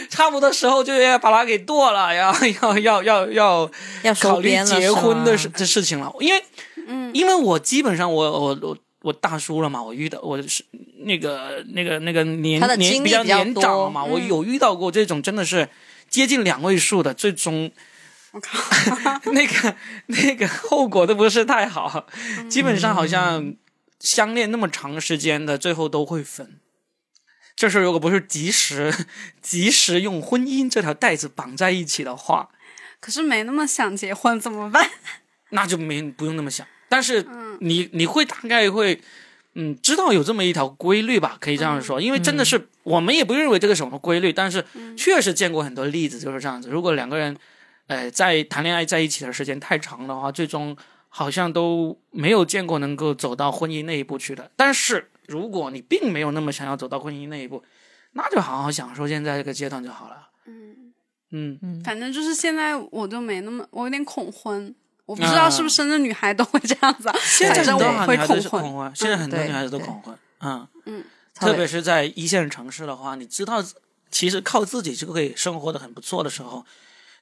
[0.10, 3.72] 差不多时候就要把它给剁了，要要要要要
[4.04, 6.44] 要考虑结婚的事这事情了，因为
[6.88, 10.64] 嗯，因为我基本上我我我我大叔了嘛，我遇到我是
[11.00, 14.28] 那个那个那个年他年比较年长了多嘛，我嗯。
[14.28, 15.68] 有遇到过这种真的是
[16.10, 17.70] 接近两位数的，最终
[18.36, 18.60] 我靠，
[19.32, 19.76] 那个
[20.08, 22.06] 那个后果都不是太好，
[22.38, 23.56] 嗯基本上好像
[24.02, 26.60] 相恋那么长时间的，最后都会分。
[27.56, 28.94] 这事如果不是及时
[29.42, 32.50] 及时用婚姻这条带子绑在一起的话，
[33.00, 34.90] 可是没那么想结婚，怎么办？
[35.52, 36.68] 那就没不用那么想。
[36.90, 37.26] 但是
[37.62, 39.02] 你你会大概会
[39.54, 44.66] 嗯知道有这么一条规律吧，可以这样说，因为真的是、我们也不认为这个是什么规律，但是
[44.98, 46.68] 确实见过很多例子就是这样子。
[46.70, 47.38] 如果两个人
[47.88, 50.76] 呃在谈恋爱在一起的时间太长的话，最终
[51.10, 54.52] 好像都没有见过能够走到婚姻那一步去的。
[54.56, 57.64] 但是如果你并没有那么想要走到婚姻那一步，
[58.14, 60.30] 那就好好享受现在这个阶段就好了。
[60.46, 60.94] 嗯
[61.32, 64.74] 嗯反正就是现在我就没那么，我有点恐婚。
[65.06, 68.38] 我不知道是不是深圳女孩都会这样子啊， 现在很多反正我会女孩恐婚。
[68.38, 70.68] 子是恐婚，现在很多女孩子都恐婚，嗯。
[70.86, 71.04] 嗯，
[71.36, 73.64] 特别是在一线城市的话，你知道，
[74.10, 76.66] 其实靠自己就可以生活的很不错的时候，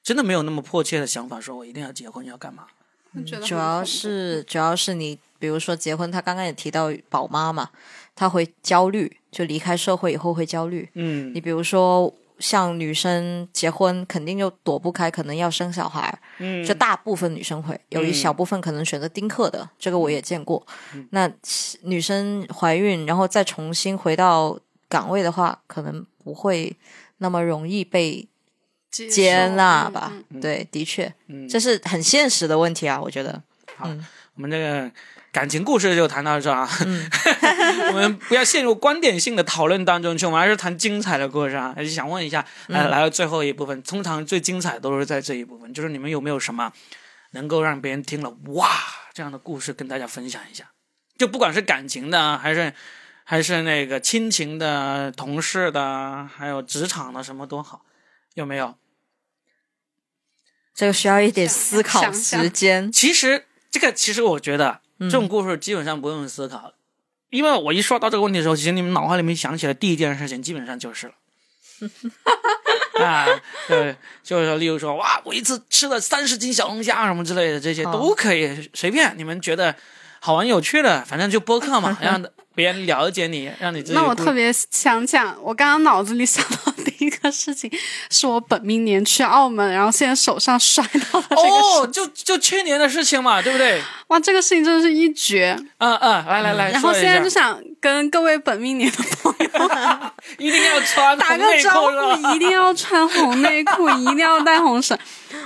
[0.04, 2.66] 真的没有那么迫切的想法，说我一定要结婚要干嘛。
[3.42, 7.70] 主要是主要是你，比如说结婚，他刚刚也提到宝妈嘛，
[8.14, 10.88] 他会焦虑，就离开社会以后会焦虑。
[10.94, 20.66] 嗯你比如说像女生结婚，肯定就躲不开，可能要生小孩，嗯就大部分女生会有一小部分可能选择丁克的，这个我也见过。
[20.92, 21.30] 嗯那
[21.82, 26.76] 女生怀孕，然后再重新回到岗位的话，可能不会
[27.18, 28.26] 那么容易被
[29.10, 30.12] 接纳吧？
[30.30, 33.42] 嗯对，的确，嗯，这是很现实的问题啊，我觉得。
[33.76, 33.88] 好
[34.36, 34.90] 我们这个
[35.32, 36.68] 感情故事就谈到这儿啊，
[37.90, 41.72] 我们不要陷入观点性的讨论当中去，我们还是谈精彩的故事啊。
[41.74, 46.72] 还是想问一下，呃，来到最后一部分，通常最精彩都是在这一部分，就是你们有没有什么
[47.32, 48.68] 能够让别人听了哇
[49.12, 50.70] 这样的故事跟大家分享一下？
[51.16, 52.72] 就不管是感情的啊，还是
[53.24, 57.82] 还是那个亲情的、同事的，还有职场的，什么都好，
[58.34, 58.74] 有没有？
[60.74, 62.90] 这个需要一点思考时间。
[62.90, 66.72] 其实这个，其实我觉得这种故事基本上不用思考，
[67.30, 71.14] 因为我一说到这个问题的时候，其实你们脑海里面想起来第一件事情，基本上就是了。
[73.04, 73.26] 啊，
[73.66, 79.74] 对，就是说，例如说，哇，我一次吃了三十斤小龙虾什么之类的，这些哦都可以随便，你们觉得
[80.20, 83.94] 好玩有趣的，反正就播客嘛， 让别人了解你，让你自己。
[83.94, 87.70] 那我特别想讲，我刚刚脑子里想到第一个事情，
[88.10, 91.90] 是我本命年去澳门，然后现在手上摔到了这个哦，事。
[91.90, 93.80] 就就去年的事情嘛，对不对？
[94.08, 95.56] 哇，这个事情真的是一绝。
[95.78, 99.70] 嗯嗯，来来来，然后现在就想跟各位本命年的朋友
[100.38, 104.96] 一定要穿打个招呼，一定要穿红内裤，一定要带红绳。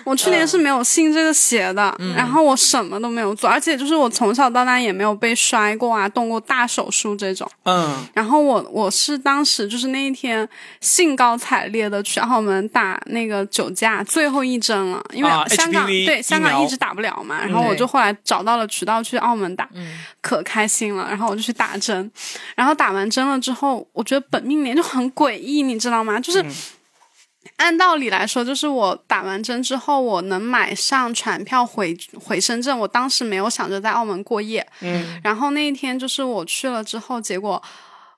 [0.04, 7.50] 我去年是没有信这个邪的，然后我什么都没有做，而且就是我从小到大也没有被摔过啊，动过大手术这种。
[7.64, 10.48] 嗯，然后我我是当时就是那一天
[10.80, 19.68] 兴高采烈的去澳门打那个酒驾最后一针了，因为啊香港、对香港一直打不了嘛，然后我就后来找到了渠道去澳门打，
[20.20, 22.10] 可开心了，然后我就去打针，
[22.54, 26.18] 然后打完针了之后，我觉得本命年就很诡异，你知道吗？
[26.20, 26.44] 就是。
[27.56, 32.78] 按道理来说，就是我打完针之后，我能买上船票回回深圳。
[32.78, 37.62] 我当时没有想着在澳门过夜，嗯，然后那一天就是我去了之后，结果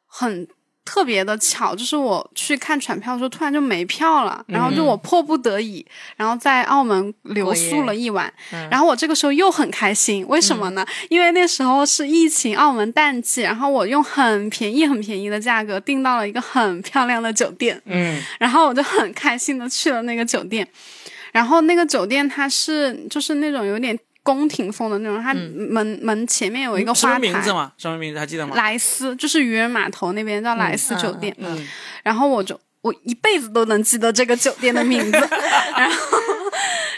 [0.06, 0.46] 很
[0.90, 5.86] 特别的巧，就是我去看船票的时候，突然就没票了，然后就我迫不得已，
[6.16, 8.32] 然后在澳门留宿了一晚，
[8.68, 10.84] 然后我这个时候又很开心，为什么呢？
[11.08, 20.66] 因为那时候是疫情澳门淡季，然后我用很便宜很便宜的价格订到了一个很漂亮的酒店，嗯，然后我就很开心的去了那个酒店，
[21.30, 23.96] 然后那个酒店它是就是那种有点
[24.34, 27.20] 宫廷风的那种，它门、门前面有一个什么花台。
[27.20, 27.72] 名字嘛？
[27.76, 28.54] 什么名字还记得吗？
[28.54, 31.66] 莱斯就是渔人码头那边叫莱斯酒店，嗯
[32.02, 35.18] 然后我就我一辈子都能记得这个酒店的名字，
[35.76, 35.96] 然后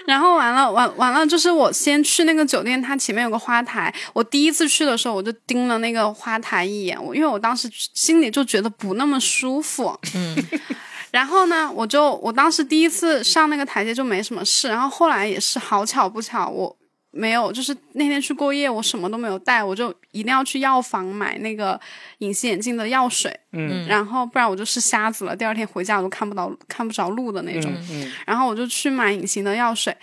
[0.06, 10.36] 然后完了完完了，就是我先去那个酒店，它前面有个花台，我第一次去的时候我就盯了那个花台一眼，我因为我当时心里就觉得不那么舒服，嗯。
[11.12, 16.74] 然后呢，我就我当时第一次上那个台阶就没什么事，然后后来也是好巧不巧，我
[17.12, 21.78] 没有，就是那天去过夜，我什么都没有带，我就一定要去药房买那个
[22.18, 23.86] 隐形眼镜的药水，嗯。
[23.86, 27.70] 然后不然我就是瞎子了，第二天回家我都看不到看不着路的那种。
[27.90, 28.10] 嗯。
[28.26, 29.94] 然后我就去买隐形的药水，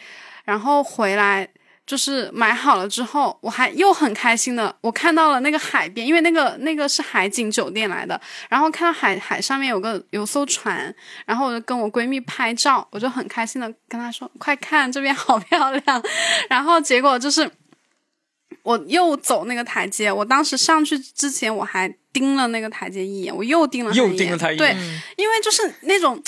[0.46, 1.48] 然后回来
[1.90, 10.94] 就是买好了之后，我还又很开心的，我看到了那个海边，因为那个那个是海景酒店来的，然后看到海海上面有个有艘船，
[11.26, 16.04] 然后我就跟我闺蜜拍照，我就很开心的跟她说：“快看这边好漂亮。
[16.48, 17.50] ”然后结果就是。
[18.64, 24.76] 我又走那个台阶，我当时上去之前我还盯了那个台阶一眼，我又盯了又盯了它一眼对，
[25.16, 26.22] 因为就是那种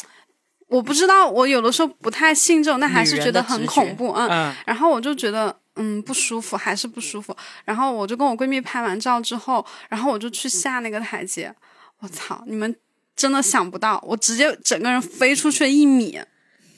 [0.72, 4.30] 我不知道，我有的时候不太信这种，但还是觉得很恐怖，嗯。
[4.30, 7.36] 嗯然后我就觉得嗯不舒服，还是不舒服。
[7.66, 11.54] 然后我就跟我闺蜜拍完照之后，然后我就去下那个台阶，
[12.00, 12.74] 我操，你们
[13.18, 16.18] 真的想不到，我直接整个人飞出去一米，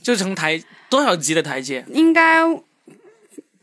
[0.02, 1.86] 就从台多少级的台阶？
[1.90, 2.42] 应该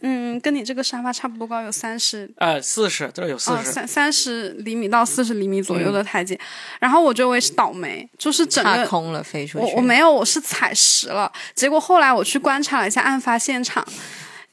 [0.02, 3.70] 嗯跟你这个沙发差不多高，有三十呃，四十，这有四哦，十。
[3.70, 6.38] 三三十厘米到四十厘米左右的台阶，
[6.78, 9.64] 然后我觉得我也是倒霉，就是整个踏空了飞出去。
[9.64, 11.30] 我我没有，我是踩实了。
[11.54, 13.86] 结果后来我去观察了一下案发现场，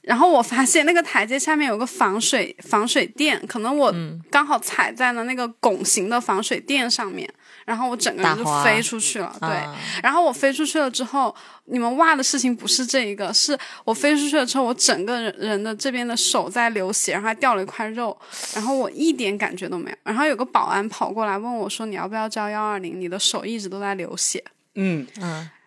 [0.02, 7.30] 然后我发现那个台阶下面有个防水防水垫，可能我嗯刚好踩在了那个拱形的防水垫上面，
[7.68, 9.36] 然后我整个人就飞出去了。
[9.42, 18.18] 对，啊然后我飞出去了之后，你们哇的事情不是这一个，是我飞出去了之后，我整个人人的这边的手在流血，然后还掉了一块肉，
[18.56, 19.98] 然后我一点感觉都没有。
[20.04, 22.98] 然后有个保安跑过来问我说：“你要不要叫幺二零？
[23.00, 24.42] 你的手一直都在流血。”
[24.76, 25.06] 嗯，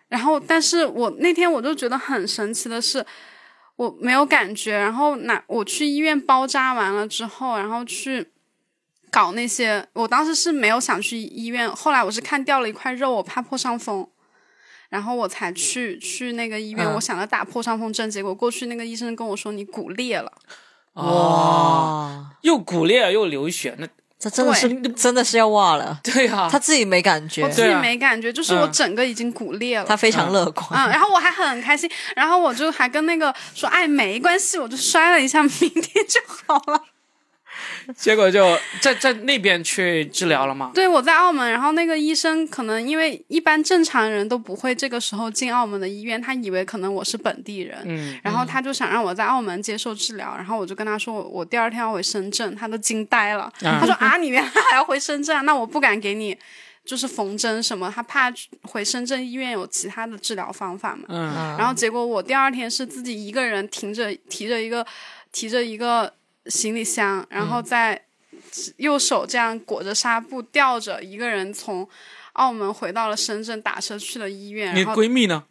[0.07, 3.05] 然后，但是我那天我就觉得很神奇的是，
[3.75, 4.75] 我没有感觉。
[4.75, 8.27] 然后那我去医院包扎完了之后，然后去
[9.11, 14.07] 搞那些，我当时是没有想去医院，后来我是看掉了一块肉，我怕破伤风。
[14.89, 20.29] 然后我才去去那个医院，嗯我想要打破伤风针，结果过去那个医生跟我说你骨裂了，
[20.91, 23.87] 哦，哇，又骨裂又流血，那
[24.19, 25.97] 这真的是真的是要哇了。
[26.03, 29.85] 对啊，他自己没感觉我，自己没感觉，就是我嗯整个已经骨裂了。
[29.85, 30.67] 他非常乐观。
[30.73, 36.83] 嗯，然后我还很开心，然后我就还跟那个说，哎，没关系，我就摔了一下， 明天就好了。
[37.95, 40.71] 结果就在在那边去治疗了吗。
[40.73, 55.41] 对，我在澳门，然后那个医生可能因为一般正常人都不会这个时候进澳门的医院，他以为可能我是本地人，嗯，然后他就想让我在澳门接受治疗，然后我就跟他说我我第二天要回深圳，他都惊呆了，嗯他说啊，你原来还要回深圳啊？
[55.41, 56.37] 那我不敢给你。
[56.83, 61.03] 就是缝针什么，他怕回深圳医院有其他的治疗方法嘛。
[61.09, 64.83] 嗯然后结果我第二天是自己一个人提着提着一个
[65.31, 66.11] 提着一个
[66.47, 68.01] 行李箱，然嗯后在
[68.77, 71.87] 右手这样裹着纱布吊着，一个人从
[72.33, 74.75] 澳门回到了深圳，打车去了医院。
[74.75, 75.43] 你闺蜜呢？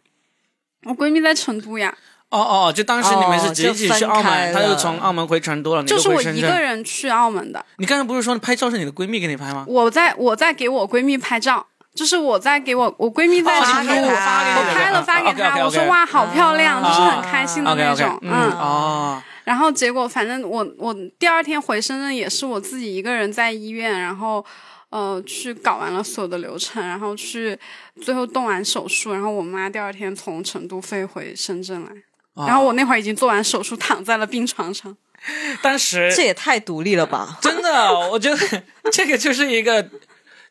[0.83, 1.95] 我闺蜜在成都呀，
[2.29, 6.59] 哦哦，就当时你们是直接一起去澳门，她就从澳门回成都了，你就是我一个。
[6.59, 7.63] 人去澳门的。
[7.77, 9.65] 你刚才不是说拍照是你的闺蜜给你拍吗？
[9.67, 11.67] 我在我在给我闺蜜拍照。
[11.93, 24.45] 就是我在给我我闺蜜在哦成都，我拍了发给哦她，我说哇好漂亮，啊就是很开心的那种，嗯哦，然后结果反正我我第二天回深圳也是我自己一个人在医院，然后
[24.89, 27.57] 呃去搞完了所有的流程，然后去
[28.01, 31.89] 最后动完手术，然后我妈第二天从成都飞回深圳来。
[32.33, 34.95] 啊然后我那会儿已经做完手术，躺在了病床上。
[35.61, 37.37] 当时这也太独立了吧？
[37.43, 39.89] 真的，我觉得这个就是一个。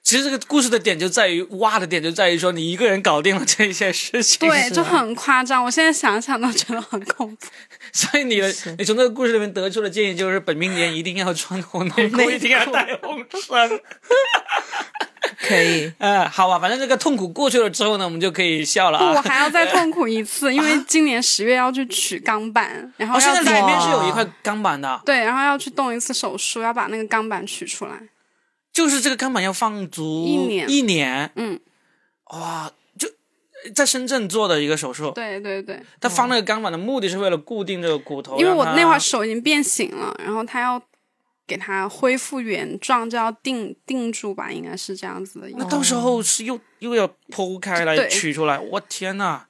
[0.02, 5.62] 其实这个故事的点就在于哇的点就在于说你一个人搞定了这一些事情，对，就很夸张。
[5.62, 7.46] 我现在想想都觉得很恐怖。
[7.92, 13.80] 所以你的你从这个故事里面得出的建议就是本命年一定要穿红 内裤，一定要带红绳。
[15.38, 19.22] 可以， 呃，好吧，反正这个痛苦过去了之后呢，我们就可以笑了不，我啊。
[19.22, 27.92] 还要再痛苦一次，因为今年十月要去取钢板，然后哦，现在里面是有一块钢板的，对，然后要去动一次手术，要把那个钢板取出来。
[28.72, 31.58] 就是这个钢板要放足一年一年，嗯，
[32.32, 32.74] 哇，就
[33.74, 35.10] 在深圳做的一个手术。
[35.12, 40.80] 对对对，他放那个钢板的目的是为了固定这个骨头，因为我那会儿手已经变形了，然后他要
[41.46, 45.48] 给它恢复原状，就要定定住吧，应该是这样子的。
[45.56, 49.46] 那到时候是又又要剖开来取出来，我天呐！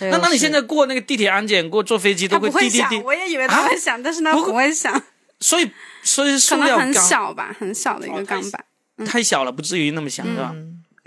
[0.00, 5.00] 那那你现在过那个地铁安检，过坐飞机都会想，滴滴滴，我也以为他会想，但是他不不会想，
[5.38, 5.70] 所以
[6.02, 8.64] 所以可塑料能很小吧，很小的一个钢板，
[9.06, 10.52] 太小了，不至于那么响，是吧？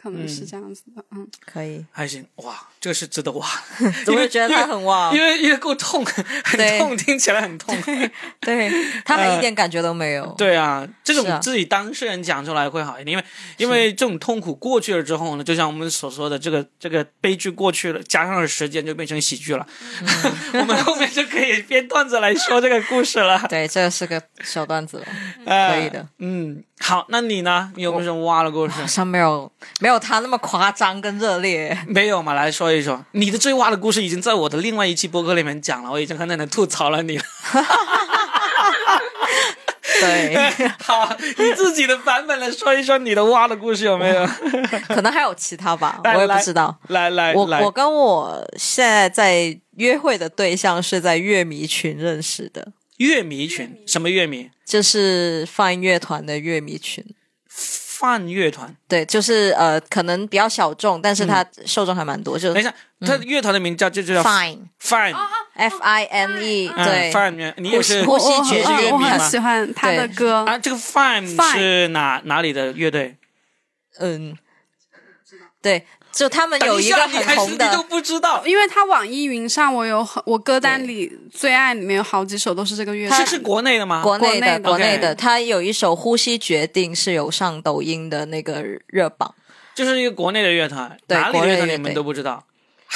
[0.06, 1.28] 嗯，可能是这样子的，嗯。
[1.46, 3.48] 可以，还行，哇，这个是值得挖，
[4.06, 5.12] 怎么会觉得他很哇？
[5.12, 7.76] 因为因为够痛，很痛，听起来很痛。
[8.40, 8.72] 对
[9.04, 10.28] 他们一点感觉都没有。
[10.38, 13.26] 对啊，这种自己当事人讲出来会好一点，因为
[13.58, 19.66] 因为这种痛苦过去了之后呢，就像我们所说的，这个这个悲剧过去了，加上了时间，就变成喜剧了。
[20.54, 23.44] 嗯 我们后面就可以编段子来说这个故事了。
[23.50, 25.06] 对，这是个小段子了，
[25.48, 26.08] 呃可以的。
[26.20, 27.72] 嗯，好，那你呢？
[27.76, 28.74] 你有没有什么挖的故事？
[28.74, 31.76] 好像没有没有他那么夸张跟热烈。
[31.88, 32.34] 没有嘛？
[32.36, 37.24] 来说一说，你的最挖的故事已经在我的另外一期播客里面讲了，我已经很在那吐槽了你了。
[39.98, 40.36] 对，
[40.84, 44.28] 好，你自己的版本来说一说你的挖的故事有没有？
[44.90, 46.76] 可能还有其他吧，我也不知道。
[46.90, 54.50] 来来来，我我跟我现在在约会的对象是在乐迷群认识的，乐迷群什么乐迷？
[54.66, 57.04] 就是放音乐团的乐迷群。
[57.98, 58.76] 泛乐团。
[58.88, 66.86] 对，就是呃，可能比较小众，但是它受众还蛮多，就等一下，他乐团的名叫就就叫 Fine Fine，F I N E，嗯。
[66.86, 68.98] 对，，Fine，你也是呼吸我爵士乐迷吗？
[68.98, 70.16] 我很吗喜欢他的对。
[70.16, 70.58] 歌，啊？
[70.58, 73.18] 这个 Fine Fine 是哪哪里的乐队？
[74.00, 74.38] 嗯，
[75.62, 75.86] 对，
[76.16, 84.02] 就他们有一个很红你都，不知道，因为他网易云上我有很我歌单里最爱里面有好几首都是这个乐团，是是国内的吗？
[84.02, 89.36] 国内的国内的他有一首《呼吸决定》是有上抖音的那个热榜，
[89.76, 92.46] 就是一个国内的乐团，对哪里的乐团你们都不知道。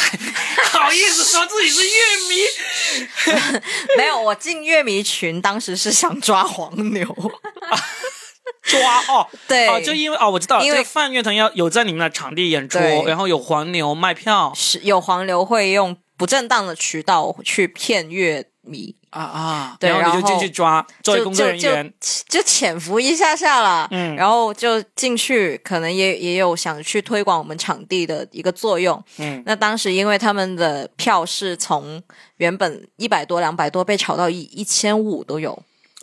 [0.72, 2.00] 好意思说自己是乐
[2.30, 3.60] 迷？
[3.98, 7.04] 没有，我进乐迷群当时是想抓黄牛，
[8.64, 9.68] 抓哦，对。
[9.68, 14.52] 哦，就因为哦，我知道，因为这个泛乐团要有在你们的场地演出，然后有黄牛卖票。
[14.56, 21.93] 是有黄牛会用不正当的渠道去骗乐迷，啊啊，对然后你就进去抓，作为工作人员，
[22.28, 24.16] 就潜伏一下下啦，嗯。
[24.16, 29.02] 然后就进去，可能也也有想去推广我们场地的一个作用。
[29.18, 32.02] 嗯，那当时因为他们的票是从
[32.38, 35.58] 原本一百多、两百多被炒到一一千五都有，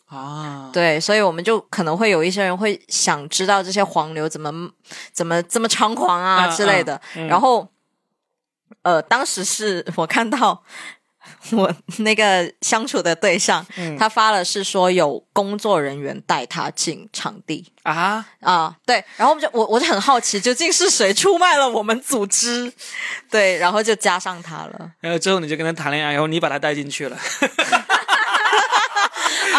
[0.07, 4.53] 啊，对，所以我们就可能会有一些人会想知道这些黄牛怎么
[5.13, 7.01] 怎么这么猖狂啊嗯之类的。
[7.29, 7.69] 然后，
[8.83, 10.63] 呃，当时是我看到
[11.51, 17.73] 我那个相处的对象，嗯他发了是说有工作人员带他进场地。
[17.83, 22.73] 啊，啊，对，然后我们就我我就很好奇，究竟是谁出卖了我们组织？
[23.31, 24.91] 对，然后就加上他了。
[25.01, 27.86] 然后之后你就跟他谈恋爱，然后你把他带进去了，啊，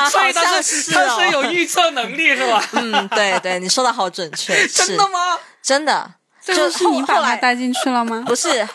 [0.09, 2.63] 所以好像他是他哦是有预测能力是吧？
[2.73, 5.39] 嗯，对对，你说的好准确，是 真的吗？
[5.61, 8.23] 真的，就是你把他带进去了吗？
[8.27, 8.67] 不是，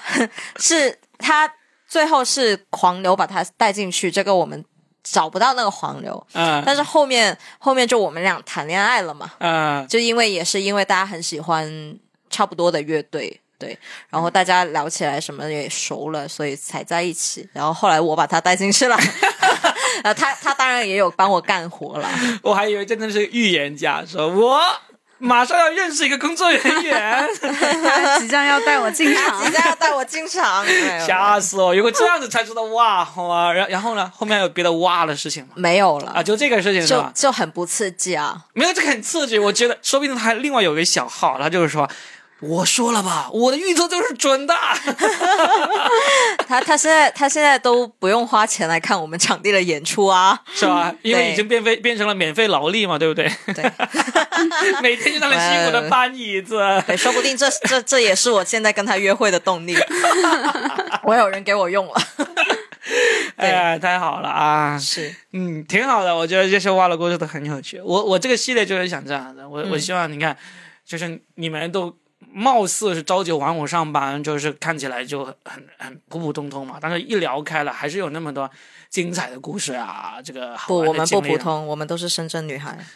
[0.58, 1.50] 是他
[1.88, 4.64] 最后是黄牛把他带进去，这个我们
[5.02, 11.96] 找不到那个黄牛，嗯但是后面后面就我们俩谈恋爱了嘛，嗯就因为也是因为大家很喜欢
[12.30, 13.40] 差不多的乐队。
[13.62, 13.78] 对，
[14.10, 17.48] 然后大家聊起来什么也熟了，所以才在一起。
[17.52, 18.98] 然后后来我把他带进去了，
[20.02, 22.08] 呃，他他当然也有帮我干活了。
[22.42, 24.60] 我还以为真的是预言家，说我
[25.18, 30.66] 马上要认识一个工作人员， 他即将要带我进场即，将要带我进场，
[31.06, 31.72] 吓死我！
[31.72, 35.50] 如果这样子才知道哇哇，然然后呢，后面还有别的哇的事情吗？
[35.54, 37.12] 没有了，啊，就这个事情是就吧？
[37.14, 38.36] 就很不刺激啊。
[38.54, 39.38] 没有，这个很刺激。
[39.38, 41.88] 我觉得，说不定他还另外有个小号，他就是说，
[42.42, 44.54] 我说了吧，我的预测就是准的。
[46.48, 50.38] 他他现在他现在都不用花钱来看我们场地的演出啊。
[50.52, 50.92] 是吧？
[51.02, 53.30] 因为已经变非变成了免费劳力嘛，对不对？
[53.54, 53.64] 对
[54.82, 56.58] 每天就在那辛苦的搬椅子。
[56.86, 59.76] 对，说不定这这这也是我现在跟他约会的动力。
[61.04, 61.94] 我有人给我用了。
[63.36, 64.76] 哎呀，太好了啊！
[64.78, 67.80] 是，嗯，挺好的，我觉得这些挖了故事都很有趣。
[67.80, 70.36] 我我这个系列就是想这样的，我、我嗯希望你看，
[70.84, 71.96] 就是你们都
[72.30, 78.50] 貌似是朝九晚五上班，就是看起来就很很普普通通嘛，但是一聊开了，还是有那么多
[78.88, 82.78] 精彩的故事啊，这个不，我们不普通，我们都是深圳女孩。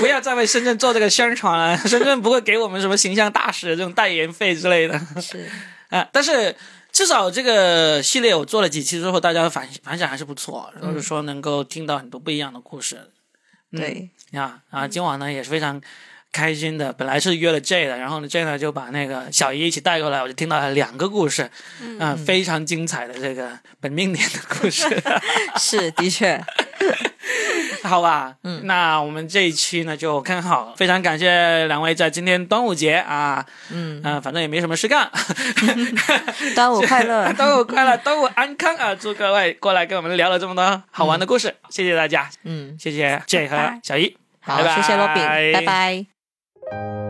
[0.00, 4.98] 不要再为深圳做这个宣传了， 深圳不会给我们什么形象大使这种代言费之类的。
[5.20, 5.48] 是，
[5.90, 6.54] 啊，但是
[6.92, 13.10] 至少这个系列我做了几期之后，大家反反响还是不错，就是说能够听到很多不一样的故事。
[13.72, 15.80] 嗯对，呀啊，今晚呢也是非常
[16.34, 16.92] 开心的。
[16.92, 21.48] 本来是约了 J 的，然后呢 J 呢就把那个小姨一起带过来，我就听到了两个故事，
[21.80, 23.48] 嗯、非常精彩的这个
[23.80, 24.84] 本命年的故事，
[25.56, 26.42] 是的确，
[27.84, 28.34] 好吧？
[28.42, 35.08] 嗯，那我们这一期呢就看好，非常感谢两位在今天端午节啊，嗯，嗯、反正也没什么事干，
[36.56, 38.94] 端午快乐，端午快乐，端午安康啊！
[38.94, 44.74] 祝各位过来跟我们聊了这么多好玩的故事，谢谢大家，嗯，谢谢 J 和小姨，好，拜拜。
[44.76, 45.22] 谢谢罗饼，
[45.52, 46.13] 拜拜。
[46.70, 47.03] Thank you.